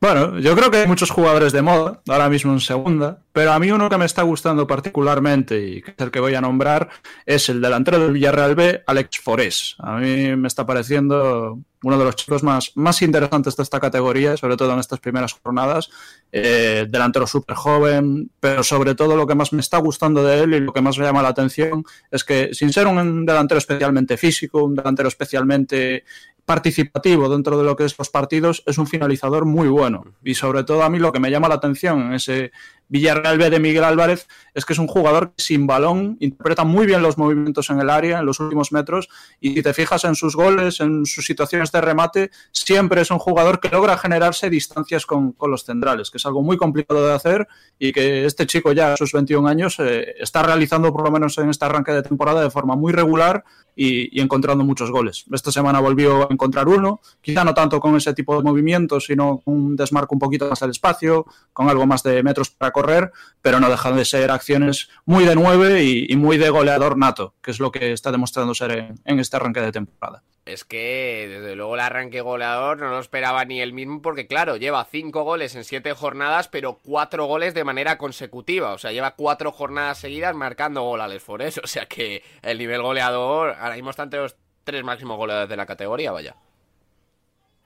[0.00, 3.58] Bueno, yo creo que hay muchos jugadores de moda ahora mismo en segunda, pero a
[3.58, 6.88] mí uno que me está gustando particularmente y que es el que voy a nombrar
[7.26, 9.74] es el delantero del Villarreal B, Alex Forés.
[9.80, 14.36] A mí me está pareciendo uno de los chicos más, más interesantes de esta categoría,
[14.36, 15.90] sobre todo en estas primeras jornadas.
[16.30, 20.54] Eh, delantero súper joven, pero sobre todo lo que más me está gustando de él
[20.54, 24.16] y lo que más me llama la atención es que sin ser un delantero especialmente
[24.16, 26.04] físico, un delantero especialmente
[26.48, 30.02] participativo dentro de lo que es los partidos, es un finalizador muy bueno.
[30.24, 32.52] Y sobre todo a mí lo que me llama la atención en ese
[32.88, 37.02] Villarreal B de Miguel Álvarez es que es un jugador sin balón interpreta muy bien
[37.02, 39.08] los movimientos en el área, en los últimos metros,
[39.40, 43.18] y si te fijas en sus goles, en sus situaciones de remate, siempre es un
[43.18, 47.48] jugador que logra generarse distancias con, los centrales, que es algo muy complicado de hacer
[47.78, 51.38] y que este chico ya a sus 21 años eh, está realizando por lo menos
[51.38, 53.44] en este arranque de temporada de forma muy regular
[53.78, 55.24] y, encontrando muchos goles.
[55.32, 59.38] Esta semana volvió a encontrar uno, quizá no tanto con ese tipo de movimientos, sino
[59.38, 63.10] con un desmarco un poquito más del espacio, con algo más de metros para correr,
[63.42, 67.50] pero no dejan de ser acciones muy de nueve y, muy de goleador nato, que
[67.50, 70.22] es lo que está demostrando ser en, este arranque de temporada.
[70.46, 74.56] Es que, desde luego, el arranque goleador no lo esperaba ni él mismo, porque, claro,
[74.56, 78.72] lleva cinco goles en siete jornadas, pero cuatro goles de manera consecutiva.
[78.72, 81.60] O sea, lleva cuatro jornadas seguidas marcando gol al Esfores.
[81.64, 85.56] O sea que el nivel goleador, ahora mismo está entre los tres máximos goleadores de
[85.56, 86.34] la categoría, vaya.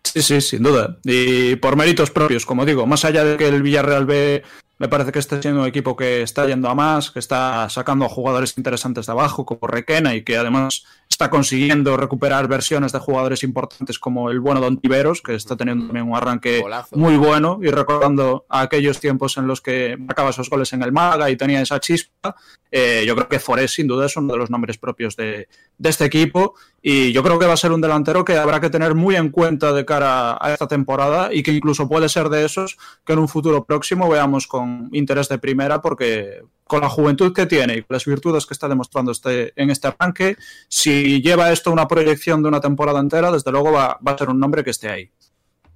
[0.02, 0.98] Sí, sí, sin duda.
[1.04, 4.42] Y por méritos propios, como digo, más allá de que el Villarreal B
[4.82, 8.08] me parece que está siendo un equipo que está yendo a más, que está sacando
[8.08, 13.44] jugadores interesantes de abajo, como Requena, y que además está consiguiendo recuperar versiones de jugadores
[13.44, 16.64] importantes como el bueno Don Tiveros, que está teniendo también un arranque
[16.96, 20.90] muy bueno y recordando a aquellos tiempos en los que marcaba esos goles en el
[20.90, 22.34] Málaga y tenía esa chispa.
[22.68, 25.46] Eh, yo creo que Forés, sin duda, es uno de los nombres propios de,
[25.78, 28.68] de este equipo y yo creo que va a ser un delantero que habrá que
[28.68, 32.44] tener muy en cuenta de cara a esta temporada y que incluso puede ser de
[32.44, 32.76] esos
[33.06, 37.46] que en un futuro próximo veamos con interés de primera porque con la juventud que
[37.46, 40.36] tiene y con las virtudes que está demostrando este, en este arranque,
[40.68, 44.40] si lleva esto una proyección de una temporada entera, desde luego va, a ser un
[44.40, 45.10] nombre que esté ahí.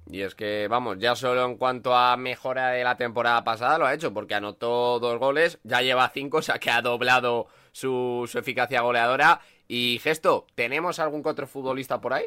[0.09, 3.85] Y es que, vamos, ya solo en cuanto a mejora de la temporada pasada lo
[3.85, 8.27] ha hecho, porque anotó dos goles, ya lleva cinco, o sea que ha doblado su
[8.33, 12.25] eficacia goleadora y Gesto, ¿tenemos algún otro futbolista por ahí?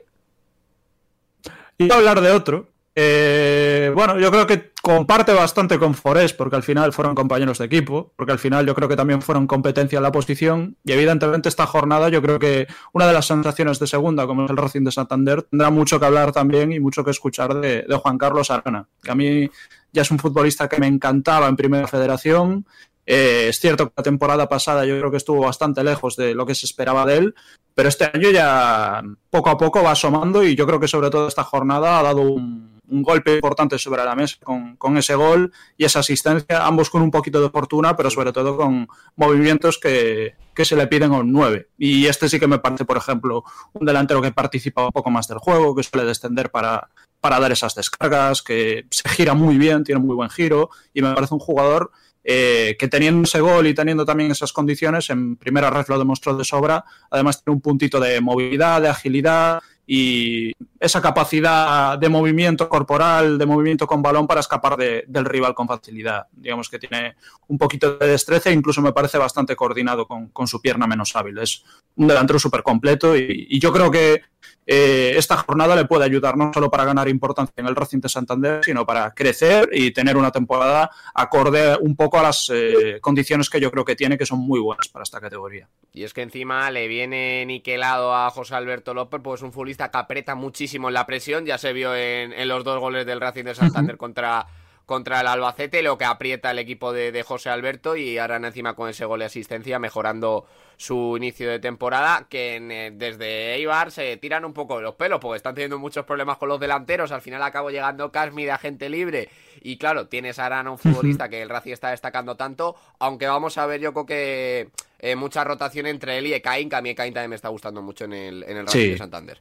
[1.78, 2.68] Y hablar de otro.
[2.95, 7.64] Eh, bueno, yo creo que comparte bastante con Forés, porque al final fueron compañeros de
[7.64, 10.76] equipo, porque al final yo creo que también fueron competencia en la posición.
[10.84, 14.51] Y evidentemente esta jornada yo creo que una de las sensaciones de segunda, como es
[14.51, 17.97] el Racing de Santander, tendrá mucho que hablar también y mucho que escuchar de, de
[17.97, 19.49] Juan Carlos Arana, que a mí
[19.93, 22.66] ya es un futbolista que me encantaba en Primera Federación
[23.07, 26.46] Eh, es cierto que la temporada pasada yo creo que estuvo bastante lejos de lo
[26.46, 27.34] que se esperaba de él,
[27.74, 31.28] pero este año ya poco a poco va asomando y yo creo que sobre todo
[31.28, 35.84] esta jornada ha dado un, golpe importante sobre la mesa con, con, ese gol y
[35.84, 40.64] esa asistencia, ambos con un poquito de fortuna, pero sobre todo con movimientos que, que,
[40.64, 41.68] se le piden a un 9.
[41.78, 43.44] Y este sí que me parece, por ejemplo,
[43.74, 46.90] un delantero que participa un poco más del juego, que suele descender para,
[47.20, 51.14] para dar esas descargas, que se gira muy bien, tiene muy buen giro y me
[51.14, 51.92] parece un jugador
[52.22, 56.36] eh, que teniendo ese gol y teniendo también esas condiciones, en primera red lo demostró
[56.36, 62.68] de sobra, además tiene un puntito de movilidad, de agilidad y esa capacidad de movimiento
[62.68, 66.26] corporal, de movimiento con balón para escapar de, del rival con facilidad.
[66.32, 67.16] Digamos que tiene
[67.48, 71.38] un poquito de destreza e incluso me parece bastante coordinado con, su pierna menos hábil.
[71.38, 71.64] Es
[71.96, 74.22] un delantero súper completo y, y, yo creo que
[74.66, 78.08] eh, esta jornada le puede ayudar no solo para ganar importancia en el Racing de
[78.08, 83.50] Santander, sino para crecer y tener una temporada acorde un poco a las eh, condiciones
[83.50, 85.68] que yo creo que tiene, que son muy buenas para esta categoría.
[85.93, 89.99] Y es que encima le viene niquelado a José Alberto López, pues un futbolista que
[89.99, 93.45] aprieta muchísimo en la presión, ya se vio en, en los dos goles del Racing
[93.45, 94.01] de Santander uh -huh.
[94.01, 94.47] contra
[94.91, 98.74] contra el Albacete, lo que aprieta el equipo de, de, José Alberto y ahora encima
[98.74, 103.93] con ese gol de asistencia mejorando su inicio de temporada, que en, eh, desde Eibar
[103.93, 107.12] se tiran un poco de los pelos porque están teniendo muchos problemas con los delanteros,
[107.12, 109.28] al final acabo llegando Casmi de agente libre
[109.62, 113.59] y claro, tienes a Arana un futbolista que el Racing está destacando tanto, aunque vamos
[113.59, 116.91] a ver yo creo que eh, mucha rotación entre él y Ekain, que a mí
[116.91, 118.91] Ekain también me está gustando mucho en el, en el Racing sí.
[118.91, 119.41] de Santander.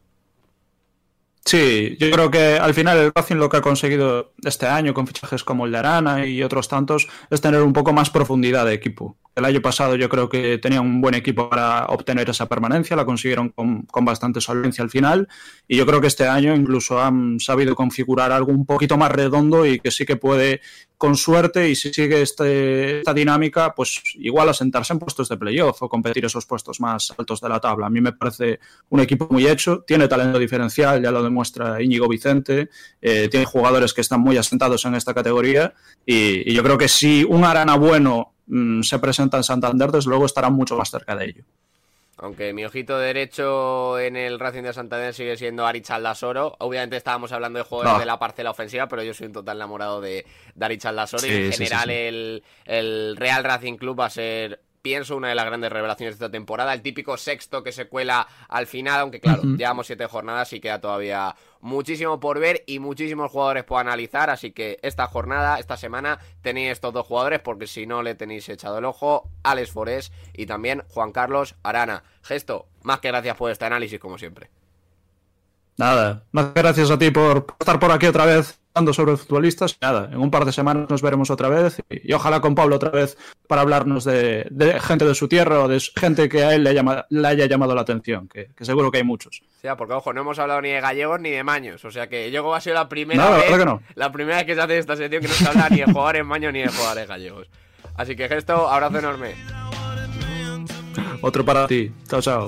[1.45, 5.07] Sí, yo creo que al final el Racing lo que ha conseguido este año con
[5.07, 8.73] fichajes como el de Arana y otros tantos es tener un poco más profundidad de
[8.73, 9.17] equipo.
[9.35, 13.05] El año pasado yo creo que tenían un buen equipo para obtener esa permanencia, la
[13.05, 15.27] consiguieron con, con, bastante solvencia al final
[15.67, 19.65] y yo creo que este año incluso han sabido configurar algo un poquito más redondo
[19.65, 20.61] y que sí que puede
[20.99, 25.81] con suerte y si sigue este, esta dinámica pues igual asentarse en puestos de playoff
[25.81, 27.87] o competir esos puestos más altos de la tabla.
[27.87, 28.59] A mí me parece
[28.89, 32.69] un equipo muy hecho, tiene talento diferencial, ya lo demuestra Íñigo Vicente,
[33.01, 35.73] eh, tiene jugadores que están muy asentados en esta categoría
[36.05, 40.09] y, y yo creo que si un Arana bueno mmm, se presenta en Santander, desde
[40.09, 41.43] luego estará mucho más cerca de ello.
[42.21, 46.57] Aunque mi ojito derecho en el Racing de Santander sigue siendo Arich Aldasoro.
[46.59, 47.99] Obviamente estábamos hablando de jugadores no.
[48.01, 51.23] de la parcela ofensiva, pero yo soy un total enamorado de, de Aldasoro.
[51.23, 55.29] Sí, y en general sí, el, el Real Racing Club va a ser pienso, una
[55.29, 56.73] de las grandes revelaciones de esta temporada.
[56.73, 59.57] El típico sexto que se cuela al final, aunque claro, uh -huh.
[59.57, 64.29] llevamos siete jornadas y queda todavía muchísimo por ver y muchísimos jugadores por analizar.
[64.29, 68.49] Así que esta jornada, esta semana, tenéis estos dos jugadores, porque si no le tenéis
[68.49, 72.03] echado el ojo, Alex Forés y también Juan Carlos Arana.
[72.21, 74.49] Gesto, más que gracias por este análisis, como siempre.
[75.77, 79.77] Nada, más gracias a ti por estar por aquí otra vez hablando sobre futbolistas.
[79.81, 82.77] Nada, en un par de semanas nos veremos otra vez y, y ojalá con Pablo
[82.77, 86.55] otra vez para hablarnos de, de, gente de su tierra o de gente que a
[86.55, 89.41] él le, llama, le haya llamado la atención, que, que, seguro que hay muchos.
[89.61, 92.31] Sí, porque ojo, no hemos hablado ni de gallegos ni de maños, o sea que
[92.31, 93.81] yo ha sido la primera no, vez, la, no.
[93.95, 96.25] la primera vez que se hace esta sección que no se habla ni de jugadores
[96.25, 97.49] maños ni de jugadores gallegos.
[97.97, 99.35] Así que gesto, abrazo enorme.
[101.21, 101.91] Otro para ti.
[102.07, 102.47] Chao, chao.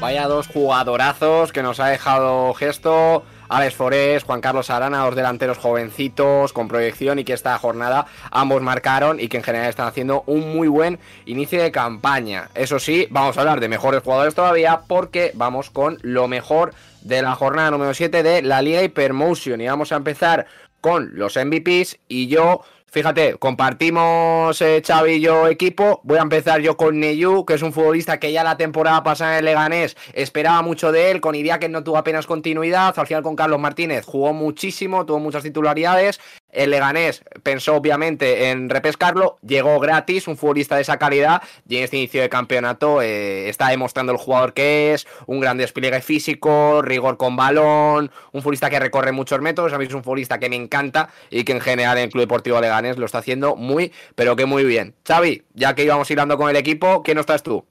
[0.00, 3.24] Vaya dos jugadorazos que nos ha dejado gesto.
[3.48, 8.62] Alex Forés, Juan Carlos Arana, dos delanteros jovencitos con proyección y que esta jornada ambos
[8.62, 12.48] marcaron y que en general están haciendo un muy buen inicio de campaña.
[12.54, 17.20] Eso sí, vamos a hablar de mejores jugadores todavía porque vamos con lo mejor de
[17.20, 20.46] la jornada número 7 de la Liga Hypermotion y vamos a empezar
[20.80, 26.00] con los MVPs y yo Fíjate, compartimos eh, Xavi y yo equipo.
[26.04, 29.32] Voy a empezar yo con Neyu, que es un futbolista que ya la temporada pasada
[29.32, 31.20] en el Leganés esperaba mucho de él.
[31.20, 32.98] Con Iria, que no tuvo apenas continuidad.
[32.98, 36.18] Al final con Carlos Martínez jugó muchísimo, tuvo muchas titularidades.
[36.50, 41.84] El Leganés pensó obviamente en repescarlo, llegó gratis, un futbolista de esa calidad y en
[41.84, 46.80] este inicio de campeonato eh, está demostrando el jugador que es, un gran despliegue físico,
[46.80, 50.48] rigor con balón, un futbolista que recorre muchos metros, a mí es un futbolista que
[50.48, 53.92] me encanta y que en general en el Club Deportivo Leganés lo está haciendo muy,
[54.14, 54.94] pero que muy bien.
[55.06, 57.64] Xavi, ya que íbamos hilando con el equipo, ¿quién no estás tú?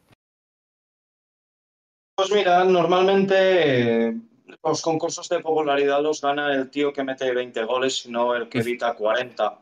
[2.15, 4.15] Pues mira, normalmente
[4.67, 8.59] los concursos de popularidad los gana el tío que mete 20 goles no el que
[8.59, 9.59] evita 40.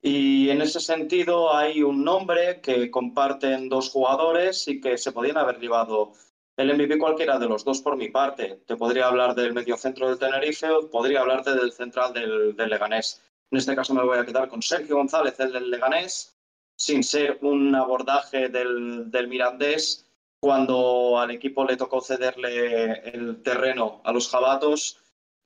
[0.00, 5.36] Y en ese sentido hay un nombre que comparten dos jugadores y que se podían
[5.36, 6.12] haber llevado
[6.56, 8.60] el MVP cualquiera de los dos por mi parte.
[8.66, 13.22] Te podría hablar del mediocentro del Tenerife o podría hablarte del central del, del Leganés.
[13.50, 16.36] En este caso me voy a quedar con Sergio González, el del Leganés,
[16.76, 20.07] sin ser un abordaje del, del Mirandés
[20.40, 24.98] cuando al equipo le tocó cederle el terreno a los jabatos,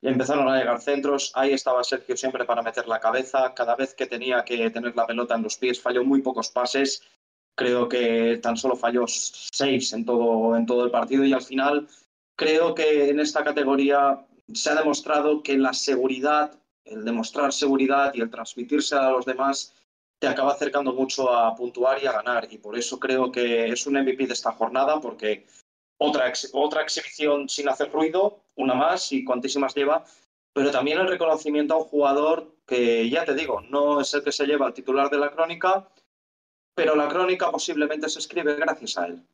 [0.03, 4.07] empezaron a llegar centros, ahí estaba Sergio siempre para meter la cabeza, cada vez que
[4.07, 7.03] tenía que tener la pelota en los pies falló muy pocos pases,
[7.55, 11.25] creo que tan solo falló seis en todo, en todo el partido.
[11.25, 11.89] Y al final
[12.37, 18.21] creo que en esta categoría se ha demostrado que la seguridad, el demostrar seguridad y
[18.21, 19.75] el transmitirse a los demás
[20.23, 23.89] te acaba acercando mucho a puntuar y a ganar y por eso creo que es
[23.89, 25.47] un MVP de esta jornada porque
[25.99, 30.05] otra, otra exhibición sin hacer ruido, una más y cuantísimas lleva,
[30.53, 34.31] pero también el reconocimiento a un jugador que, ya te digo, no es el que
[34.31, 35.89] se lleva el titular de la crónica,
[36.77, 39.27] pero la crónica posiblemente se escribe gracias a él.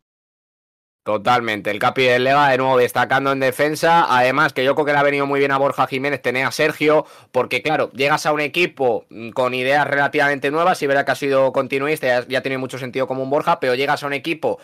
[1.08, 4.92] Totalmente, el Capi del Lega de nuevo destacando en defensa, además que yo creo que
[4.92, 8.32] le ha venido muy bien a Borja Jiménez tener a Sergio, porque claro, llegas a
[8.34, 12.58] un equipo mm, con ideas relativamente nuevas, y verá que ha sido continuista, ya, tiene
[12.58, 14.58] mucho sentido como un Borja, pero llegas a un equipo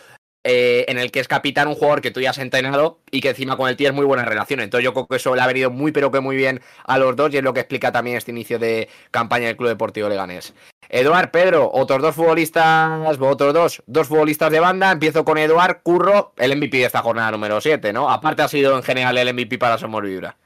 [0.47, 3.29] eh, en el que es capitán un jugador que tú ya has entrenado y que
[3.29, 4.59] encima con el tío es muy buena relación.
[4.59, 7.15] Entonces yo creo que eso le ha venido muy pero que muy bien a los
[7.15, 10.53] dos y es lo que explica también este inicio de campaña del Club Deportivo Leganés.
[10.87, 14.91] Eduard, Pedro, otros dos futbolistas, otros dos, dos futbolistas de banda.
[14.91, 18.11] Empiezo con Eduard Curro, el MVP de esta jornada número 7, ¿no?
[18.11, 20.37] Aparte ha sido en general el MVP para Somos Vibra.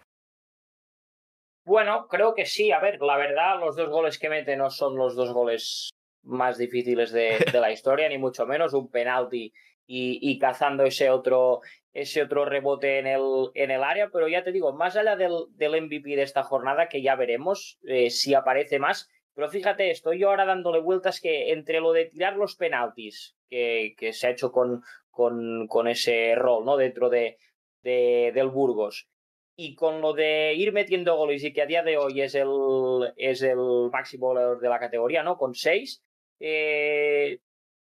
[1.66, 2.72] Bueno, creo que sí.
[2.72, 5.90] A ver, la verdad, los dos goles que mete no son los dos goles
[6.24, 8.74] más difíciles de, la historia, ni mucho menos.
[8.74, 9.54] Un penalti
[9.92, 11.62] y, cazando ese otro,
[11.94, 14.10] ese otro rebote en el, en el área.
[14.12, 17.80] Pero ya te digo, más allá del, del MVP de esta jornada, que ya veremos
[17.84, 22.06] eh, si aparece más, pero fíjate, estoy yo ahora dándole vueltas que entre lo de
[22.06, 26.78] tirar los penaltis, que, que se ha hecho con, con, con, ese rol, ¿no?
[26.78, 27.38] Dentro de,
[27.82, 29.08] de, del Burgos.
[29.56, 33.14] Y con lo de ir metiendo goles y que a día de hoy es el,
[33.18, 35.38] es el máximo goleador de la categoría, ¿no?
[35.38, 36.04] Con seis.
[36.40, 37.40] Eh,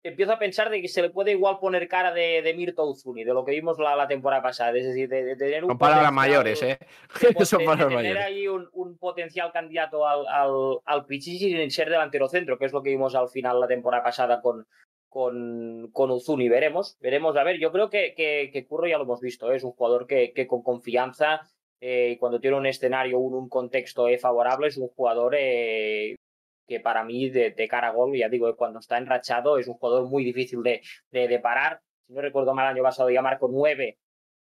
[0.03, 3.25] empiezo a pensar de que se le puede igual poner cara de, de Mirto Uzuni,
[3.25, 4.77] de lo que vimos la, la temporada pasada.
[4.77, 5.71] Es decir, de, tener un.
[5.71, 6.79] Son palabras mayores, ¿eh?
[7.45, 12.29] Son palabras tener ahí un, un, potencial candidato al, al, al Pichichi sin ser delantero
[12.29, 14.67] centro, que es lo que vimos al final la temporada pasada con,
[15.09, 16.49] con, con Uzuni.
[16.49, 17.37] Veremos, veremos.
[17.37, 19.57] A ver, yo creo que, que, que Curro ya lo hemos visto, ¿eh?
[19.57, 21.43] es un jugador que, que con confianza.
[21.83, 26.17] Eh, cuando tiene un escenario, un, un contexto eh, favorable, es un jugador eh,
[26.71, 30.09] que para mí de, cara a gol, ya digo, cuando está enrachado es un jugador
[30.09, 31.81] muy difícil de, de, parar.
[32.07, 33.99] Si no recuerdo mal, el año pasado ya marcó nueve,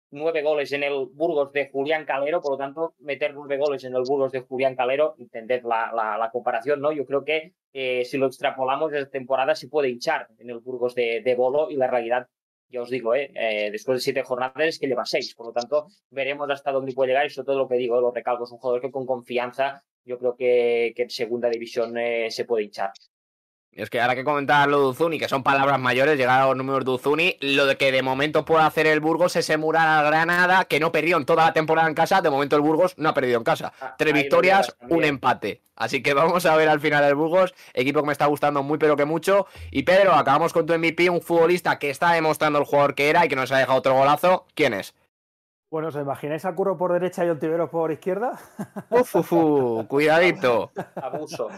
[0.09, 3.93] nueve goles en el Burgos de Julián Calero, por lo tanto, meter nueve goles en
[3.95, 6.91] el Burgos de Julián Calero, entender la, la, comparación, ¿no?
[6.91, 10.95] Yo creo que eh, si lo extrapolamos esta temporada se puede hinchar en el Burgos
[10.95, 12.27] de, de Bolo y la realidad
[12.69, 15.33] ya os digo, eh, eh, después de siete jornadas es que lleva seis.
[15.35, 18.11] Por lo tanto, veremos hasta dónde puede llegar y sobre todo lo que digo, lo
[18.11, 22.45] recalco, es un jugador que con confianza yo creo que, en segunda división eh, se
[22.45, 22.91] puede hinchar.
[23.77, 26.57] Es que ahora que comentar lo de Uzuni, que son palabras mayores, llegar a los
[26.57, 30.01] números de Uzuni, lo de que de momento puede hacer el Burgos es emular a
[30.01, 33.09] Granada, que no perdió en toda la temporada en casa, de momento el Burgos no
[33.09, 33.71] ha perdido en casa.
[33.79, 35.61] Ah, Tres victorias, un empate.
[35.75, 38.79] Así que vamos a ver al final el Burgos, equipo que me está gustando muy
[38.79, 39.45] pero que mucho.
[39.69, 43.27] Y Pedro, acabamos con tu MVP, un futbolista que está demostrando el jugador que era
[43.27, 44.47] y que nos ha dejado otro golazo.
[44.55, 44.95] ¿Quién es?
[45.69, 48.39] Bueno, ¿os imagináis a Curro por derecha y Ontiveros por izquierda?
[48.89, 49.13] Uf,
[49.87, 50.71] cuidadito.
[50.95, 51.49] Abuso.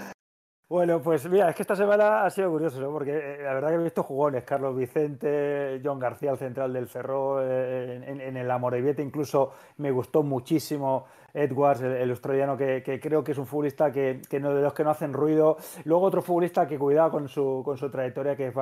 [0.70, 2.92] Bueno, pues mira, es que esta semana ha sido curioso, ¿no?
[2.92, 6.88] Porque eh, la verdad que he visto jugones, Carlos Vicente, John García, el central del
[6.88, 13.24] Ferro, eh, en, en, el Amorebieta incluso me gustó muchísimo Edwards, el, australiano, que, creo
[13.24, 15.58] que es un futbolista que, que no, de los que no hacen ruido.
[15.86, 18.54] Luego otro futbolista que cuidado con su, con su trayectoria, que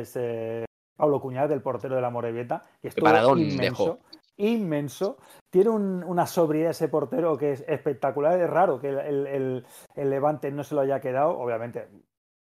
[0.00, 4.00] es, eh, Pablo Cuñad, el portero de la Morevieta, que estuvo inmenso
[4.36, 5.18] inmenso.
[5.50, 8.40] Tiene una sobriedad ese portero que es espectacular.
[8.40, 9.64] Es raro que el,
[9.94, 11.38] Levante no se lo haya quedado.
[11.38, 11.88] Obviamente,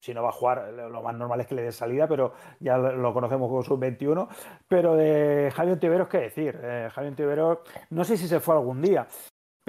[0.01, 2.77] si no va a jugar, lo más normal es que le dé salida, pero ya
[2.77, 4.27] lo conocemos como sub-21.
[4.67, 6.59] Pero de Javier Tiberos, ¿qué decir?
[6.61, 7.59] Eh, Javier Tiberos,
[7.89, 9.07] no sé si se fue algún día,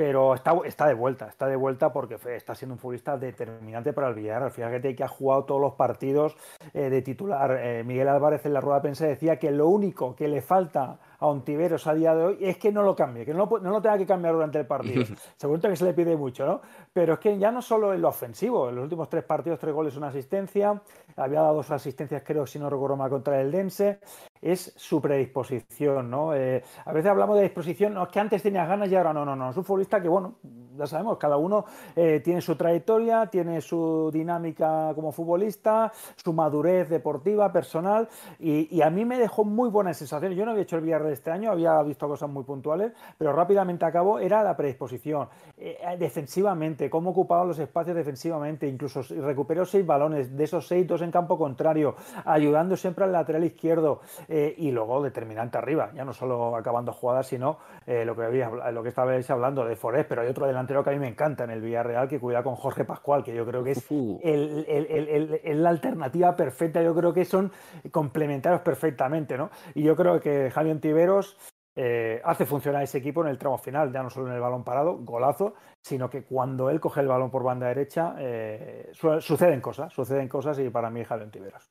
[0.00, 4.08] pero está, está de vuelta, está de vuelta porque está siendo un futbolista determinante para
[4.08, 4.50] el Villarreal.
[4.50, 6.36] Fíjate que ha jugado todos los partidos
[6.72, 7.58] eh, de titular.
[7.60, 10.98] Eh, Miguel Álvarez en la rueda de prensa decía que lo único que le falta
[11.20, 13.70] a Ontiveros a día de hoy es que no lo cambie, que no lo, no
[13.70, 15.04] lo tenga que cambiar durante el partido.
[15.36, 16.60] Seguro que se le pide mucho, ¿no?
[16.92, 19.74] Pero es que ya no solo en lo ofensivo, en los últimos tres partidos, tres
[19.74, 20.80] goles, una asistencia,
[21.16, 24.00] había dado dos asistencias, creo, si no recuerdo mal, contra el Dense,
[24.40, 26.34] es su predisposición, ¿no?
[26.34, 29.24] Eh, a veces hablamos de disposición, no, es que antes tenías ganas y ahora no,
[29.24, 30.36] no, no, es un futbolista que, bueno,
[30.80, 36.88] ya sabemos, cada uno eh, tiene su trayectoria, tiene su dinámica como futbolista, su madurez
[36.88, 38.08] deportiva, personal,
[38.38, 40.38] y, a mí me dejó muy buenas sensaciones.
[40.38, 43.84] Yo no había hecho el Villarreal este año, había visto cosas muy puntuales, pero rápidamente
[43.84, 45.28] acabó, era la predisposición,
[45.58, 51.02] eh, defensivamente, cómo ocupaban los espacios defensivamente, incluso recuperó seis balones, de esos seis, dos
[51.02, 56.56] en campo contrario, ayudando siempre al lateral izquierdo, y luego determinante arriba, ya no solo
[56.56, 60.46] acabando jugadas, sino lo que había, lo que estabais hablando de Forest, pero hay otro
[60.70, 63.34] delantero que a mí me encanta en el Villarreal que cuida con Jorge Pascual, que
[63.34, 67.52] yo creo que es el, la alternativa perfecta, yo creo que son
[67.90, 69.50] complementarios perfectamente, ¿no?
[69.74, 71.36] Y yo creo que Javier Tiveros
[71.76, 74.64] eh, hace funcionar ese equipo en el tramo final, ya no solo en el balón
[74.64, 79.92] parado, golazo, sino que cuando él coge el balón por banda derecha, eh, suceden cosas,
[79.92, 81.70] suceden cosas y para mí Javier Tiveros.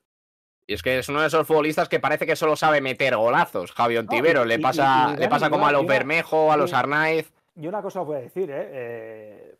[0.68, 3.72] Y es que es uno de esos futbolistas que parece que solo sabe meter golazos,
[3.72, 4.46] Javier Ontiveros.
[4.46, 7.34] le pasa, le pasa como a los Bermejo, a los Arnaiz.
[7.60, 8.70] Y una cosa os voy a decir, ¿eh?
[8.72, 9.56] eh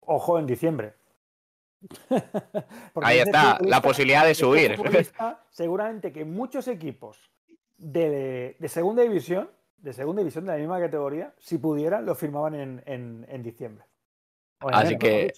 [0.00, 0.94] ojo en diciembre.
[3.02, 4.76] Ahí está, la posibilidad de subir.
[5.50, 7.30] Seguramente que muchos equipos
[7.76, 13.42] de, segunda división, de segunda división de la misma categoría, si pudieran, lo firmaban en,
[13.42, 13.84] diciembre.
[14.60, 15.32] Así que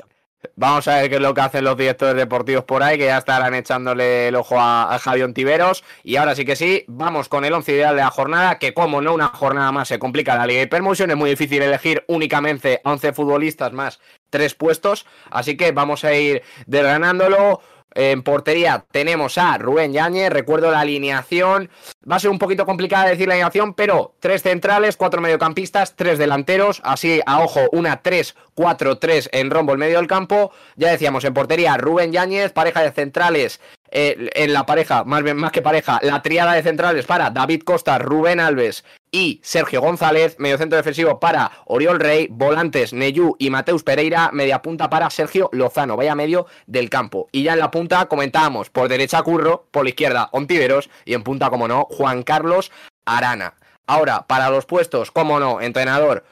[0.57, 3.18] Vamos a ver qué es lo que hacen los directores deportivos por ahí, que ya
[3.18, 5.84] estarán echándole el ojo a, Javier Tiveros.
[6.03, 9.01] Y ahora sí que sí, vamos con el once ideal de la jornada, que como
[9.01, 13.12] no una jornada más se complica la Liga Hypermotion, es muy difícil elegir únicamente 11
[13.12, 14.01] futbolistas más
[14.34, 15.07] tres puestos.
[15.30, 17.61] Así que vamos a ir desgranándolo.
[17.95, 20.30] En portería tenemos a Rubén Yáñez.
[20.30, 21.70] Recuerdo la alineación.
[22.11, 26.18] Va a ser un poquito complicada decir la alineación, pero tres centrales, cuatro mediocampistas, tres
[26.18, 26.80] delanteros.
[26.84, 30.53] Así, a ojo, una 3-4-3 en rombo el medio del campo.
[30.76, 35.36] Ya decíamos, en portería Rubén Yáñez, pareja de centrales eh, en la pareja, más bien
[35.36, 38.84] más que pareja, la triada de centrales para David Costa, Rubén Alves
[39.14, 44.60] y Sergio González, medio centro defensivo para Oriol Rey, volantes Neyú y Mateus Pereira, media
[44.60, 47.28] punta para Sergio Lozano, vaya medio del campo.
[47.30, 51.22] Y ya en la punta comentábamos, por derecha Curro, por la izquierda Ontiveros y en
[51.22, 52.72] punta, como no, Juan Carlos
[53.04, 53.54] Arana.
[53.86, 56.24] Ahora, para los puestos, como no, entrenador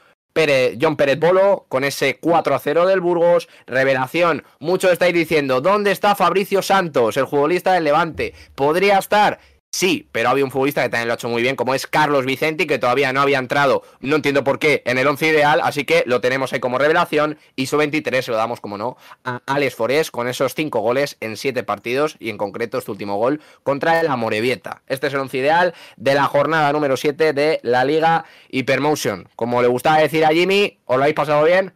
[0.81, 3.47] John Pérez Bolo con ese 4 a 0 del Burgos.
[3.67, 4.43] Revelación.
[4.59, 8.33] Muchos estáis diciendo, ¿dónde está Fabricio Santos, el futbolista del Levante?
[8.55, 9.39] ¿Podría estar?
[9.73, 12.27] Sí, pero había un futbolista que también lo ha hecho muy bien, como es Carlos
[12.27, 15.83] Vicenti, que todavía no había entrado, no entiendo por qué, en el 11 ideal, así
[15.83, 17.39] que lo tenemos ahí como revelación.
[17.55, 21.17] Y su 23 se lo damos, como no, a Alex Forés, con esos 5 goles
[21.21, 24.83] en 7 partidos, y en concreto este último gol contra el Amorebieta.
[24.85, 29.27] Este es el 11 ideal de la jornada número 7 de la Liga Hypermotion.
[29.35, 31.73] Como le gustaba decir a Jimmy, ¿os lo habéis pasado bien?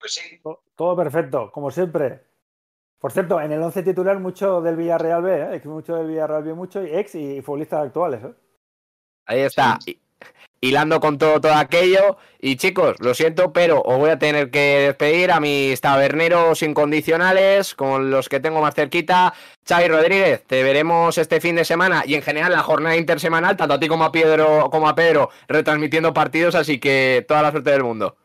[0.00, 0.40] Pues sí.
[0.74, 2.22] Todo perfecto, como siempre.
[2.98, 5.62] Por cierto, en el 11 titular mucho del Villarreal B, ¿eh?
[5.64, 8.24] mucho del Villarreal B, mucho y ex y futbolistas actuales.
[8.24, 8.32] ¿eh?
[9.26, 9.78] Ahí está.
[10.62, 12.16] Hilando con todo, todo aquello.
[12.40, 17.74] Y chicos, lo siento, pero os voy a tener que despedir a mis taberneros incondicionales,
[17.74, 19.34] con los que tengo más cerquita.
[19.68, 23.74] Xavi Rodríguez, te veremos este fin de semana y en general la jornada intersemanal, tanto
[23.74, 27.70] a ti como a Pedro, como a Pedro, retransmitiendo partidos, así que toda la suerte
[27.70, 28.16] del mundo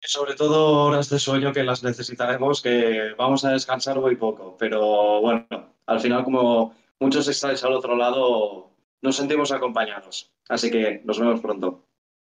[0.00, 4.56] sobre todo horas de sueño que las necesitaremos, que vamos a descansar muy poco.
[4.58, 5.46] Pero bueno,
[5.86, 8.70] al final, como muchos estáis al otro lado,
[9.02, 10.32] nos sentimos acompañados.
[10.48, 11.84] Así que nos vemos pronto.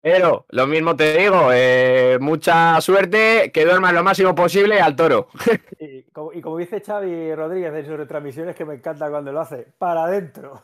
[0.01, 5.27] Pero lo mismo te digo, eh, mucha suerte, que duermas lo máximo posible al toro.
[5.79, 9.39] Y como, y como, dice Xavi Rodríguez en sus retransmisiones, que me encanta cuando lo
[9.39, 10.61] hace, para adentro.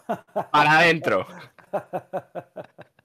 [0.51, 1.25] Para adentro.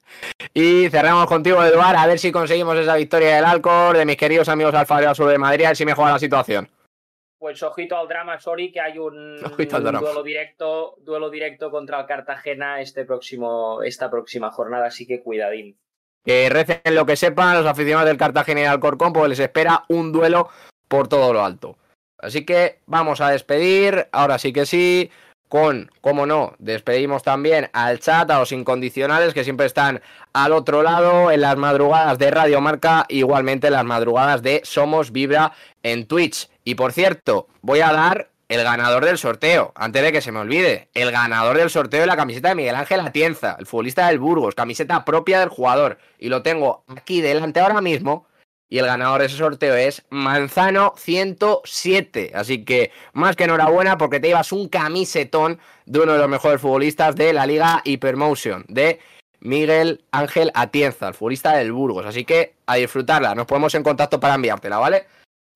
[0.53, 4.49] Y cerramos contigo, Eduard, a ver si conseguimos esa victoria del Alcor, de mis queridos
[4.49, 6.69] amigos Alfa Sur de Madrid, a ver si mejora la situación.
[7.39, 12.79] Pues ojito al drama, sorry, que hay un, duelo directo, duelo directo contra el Cartagena
[12.79, 15.77] este próximo, esta próxima jornada, así que cuidadín.
[16.23, 20.13] Que recen lo que sepan los aficionados del Cartagena y Alcorcón, porque les espera un
[20.13, 20.49] duelo
[20.87, 21.77] por todo lo alto.
[22.17, 25.11] Así que vamos a despedir, ahora sí que sí
[25.49, 30.01] con, como no, despedimos también al chat, a los incondicionales que siempre están
[30.33, 35.11] al otro lado en las madrugadas de Radio Marca, igualmente en las madrugadas de Somos
[35.11, 36.49] Vibra en Twitch.
[36.63, 40.39] Y por cierto, voy a dar el ganador del sorteo, antes de que se me
[40.39, 44.19] olvide, el ganador del sorteo de la camiseta de Miguel Ángel Atienza, el futbolista del
[44.19, 48.27] Burgos, camiseta propia del jugador, y lo tengo aquí delante ahora mismo
[48.73, 52.31] y el ganador de ese sorteo es Manzano 107.
[52.33, 56.59] Así que más que enhorabuena porque te llevas un camisetón de uno de los mejores
[56.59, 58.99] futbolistas de la Liga Hypermotion, de
[59.41, 62.07] Miguel Ángel Atienza, el futbolista del Burgos.
[62.07, 63.35] Así que a disfrutarla.
[63.35, 65.05] Nos ponemos en contacto para enviártela, ¿vale?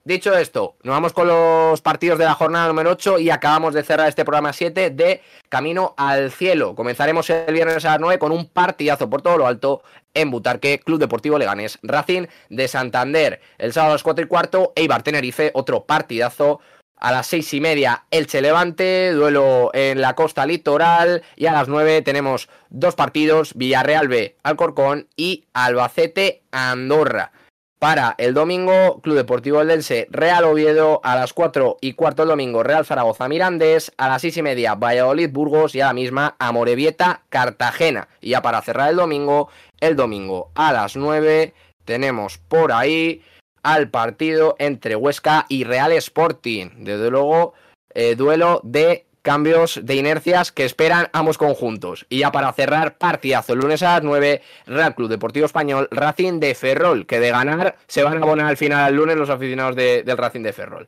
[0.08, 3.84] Dicho esto, nos vamos con los partidos de la jornada número 8 y acabamos de
[3.84, 6.76] cerrar este programa 7 de Camino al Cielo.
[6.76, 9.84] Comenzaremos el viernes a las 9 con un partidazo por todo lo alto
[10.14, 13.42] en Butarque, Club Deportivo Leganés, Racing de Santander.
[13.58, 16.62] El sábado a las 4 y cuarto, Eibar Tenerife, otro partidazo.
[16.96, 21.22] A las seis y media, Elche Levante, duelo en la costa litoral.
[21.36, 27.34] Y a las 9 tenemos dos partidos, Villarreal B, Alcorcón y Albacete Andorra.
[27.80, 32.64] Para el domingo, Club Deportivo Eldense, Real Oviedo, a las 4 y cuarto el domingo,
[32.64, 37.22] Real Zaragoza Mirandés, a las 6 y media, Valladolid Burgos y a la misma, Amorebieta
[37.30, 38.08] Cartagena.
[38.20, 39.50] Y ya para cerrar el domingo,
[39.80, 41.54] el domingo a las 9
[41.86, 43.22] tenemos por ahí
[43.62, 46.70] al partido entre Huesca y Real Sporting.
[46.78, 47.54] Desde luego,
[47.94, 52.06] eh, duelo de cambios de inercias que esperan ambos conjuntos.
[52.08, 56.40] Y ya para cerrar, partidazo el lunes a las 9, Real Club Deportivo Español, Racing
[56.40, 59.76] de Ferrol, que de ganar se van a abonar al final el lunes los aficionados
[59.76, 60.88] del Racing de Ferrol.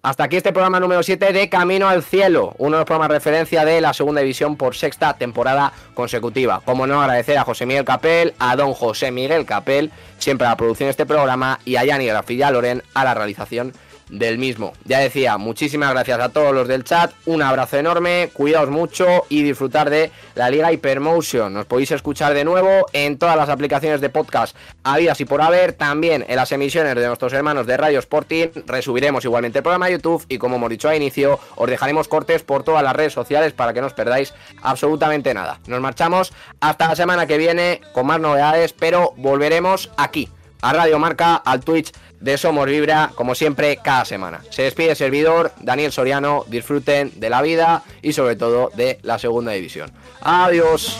[0.00, 3.14] Hasta aquí este programa número 7 de Camino al Cielo, uno de los programas de
[3.16, 6.62] referencia de la segunda división por sexta temporada consecutiva.
[6.64, 10.56] Como no, agradecer a José Miguel Capel, a don José Miguel Capel, siempre a la
[10.56, 13.74] producción de este programa, y a Yanni Grafilla Loren a la realización
[14.08, 14.72] del mismo.
[14.84, 19.42] Ya decía, muchísimas gracias a todos los del chat, un abrazo enorme, cuidaos mucho y
[19.42, 21.52] disfrutar de la Liga Hypermotion.
[21.52, 25.72] Nos podéis escuchar de nuevo en todas las aplicaciones de podcast habidas y por haber,
[25.72, 28.48] también en las emisiones de nuestros hermanos de Radio Sporting.
[28.66, 32.42] Resubiremos igualmente el programa a YouTube y como hemos dicho a inicio, os dejaremos cortes
[32.42, 35.60] por todas las redes sociales para que no os perdáis absolutamente nada.
[35.66, 40.28] Nos marchamos hasta la semana que viene con más novedades, pero volveremos aquí
[40.60, 44.40] a Radio Marca, al Twitch de Somos Vibra, como siempre, cada semana.
[44.50, 49.18] Se despide el servidor, Daniel Soriano, disfruten de la vida y sobre todo de la
[49.18, 49.92] segunda división.
[50.20, 50.98] Adiós.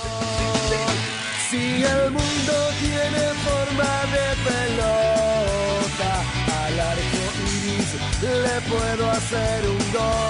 [1.50, 4.24] Si el mundo tiene forma de
[6.66, 10.24] al arco iris le puedo hacer un gol.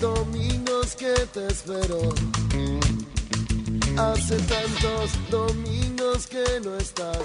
[0.00, 2.00] Domingos que te espero.
[3.96, 7.24] Hace tantos domingos que no estás.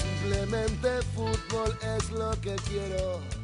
[0.00, 3.39] Simplemente fútbol es lo que quiero.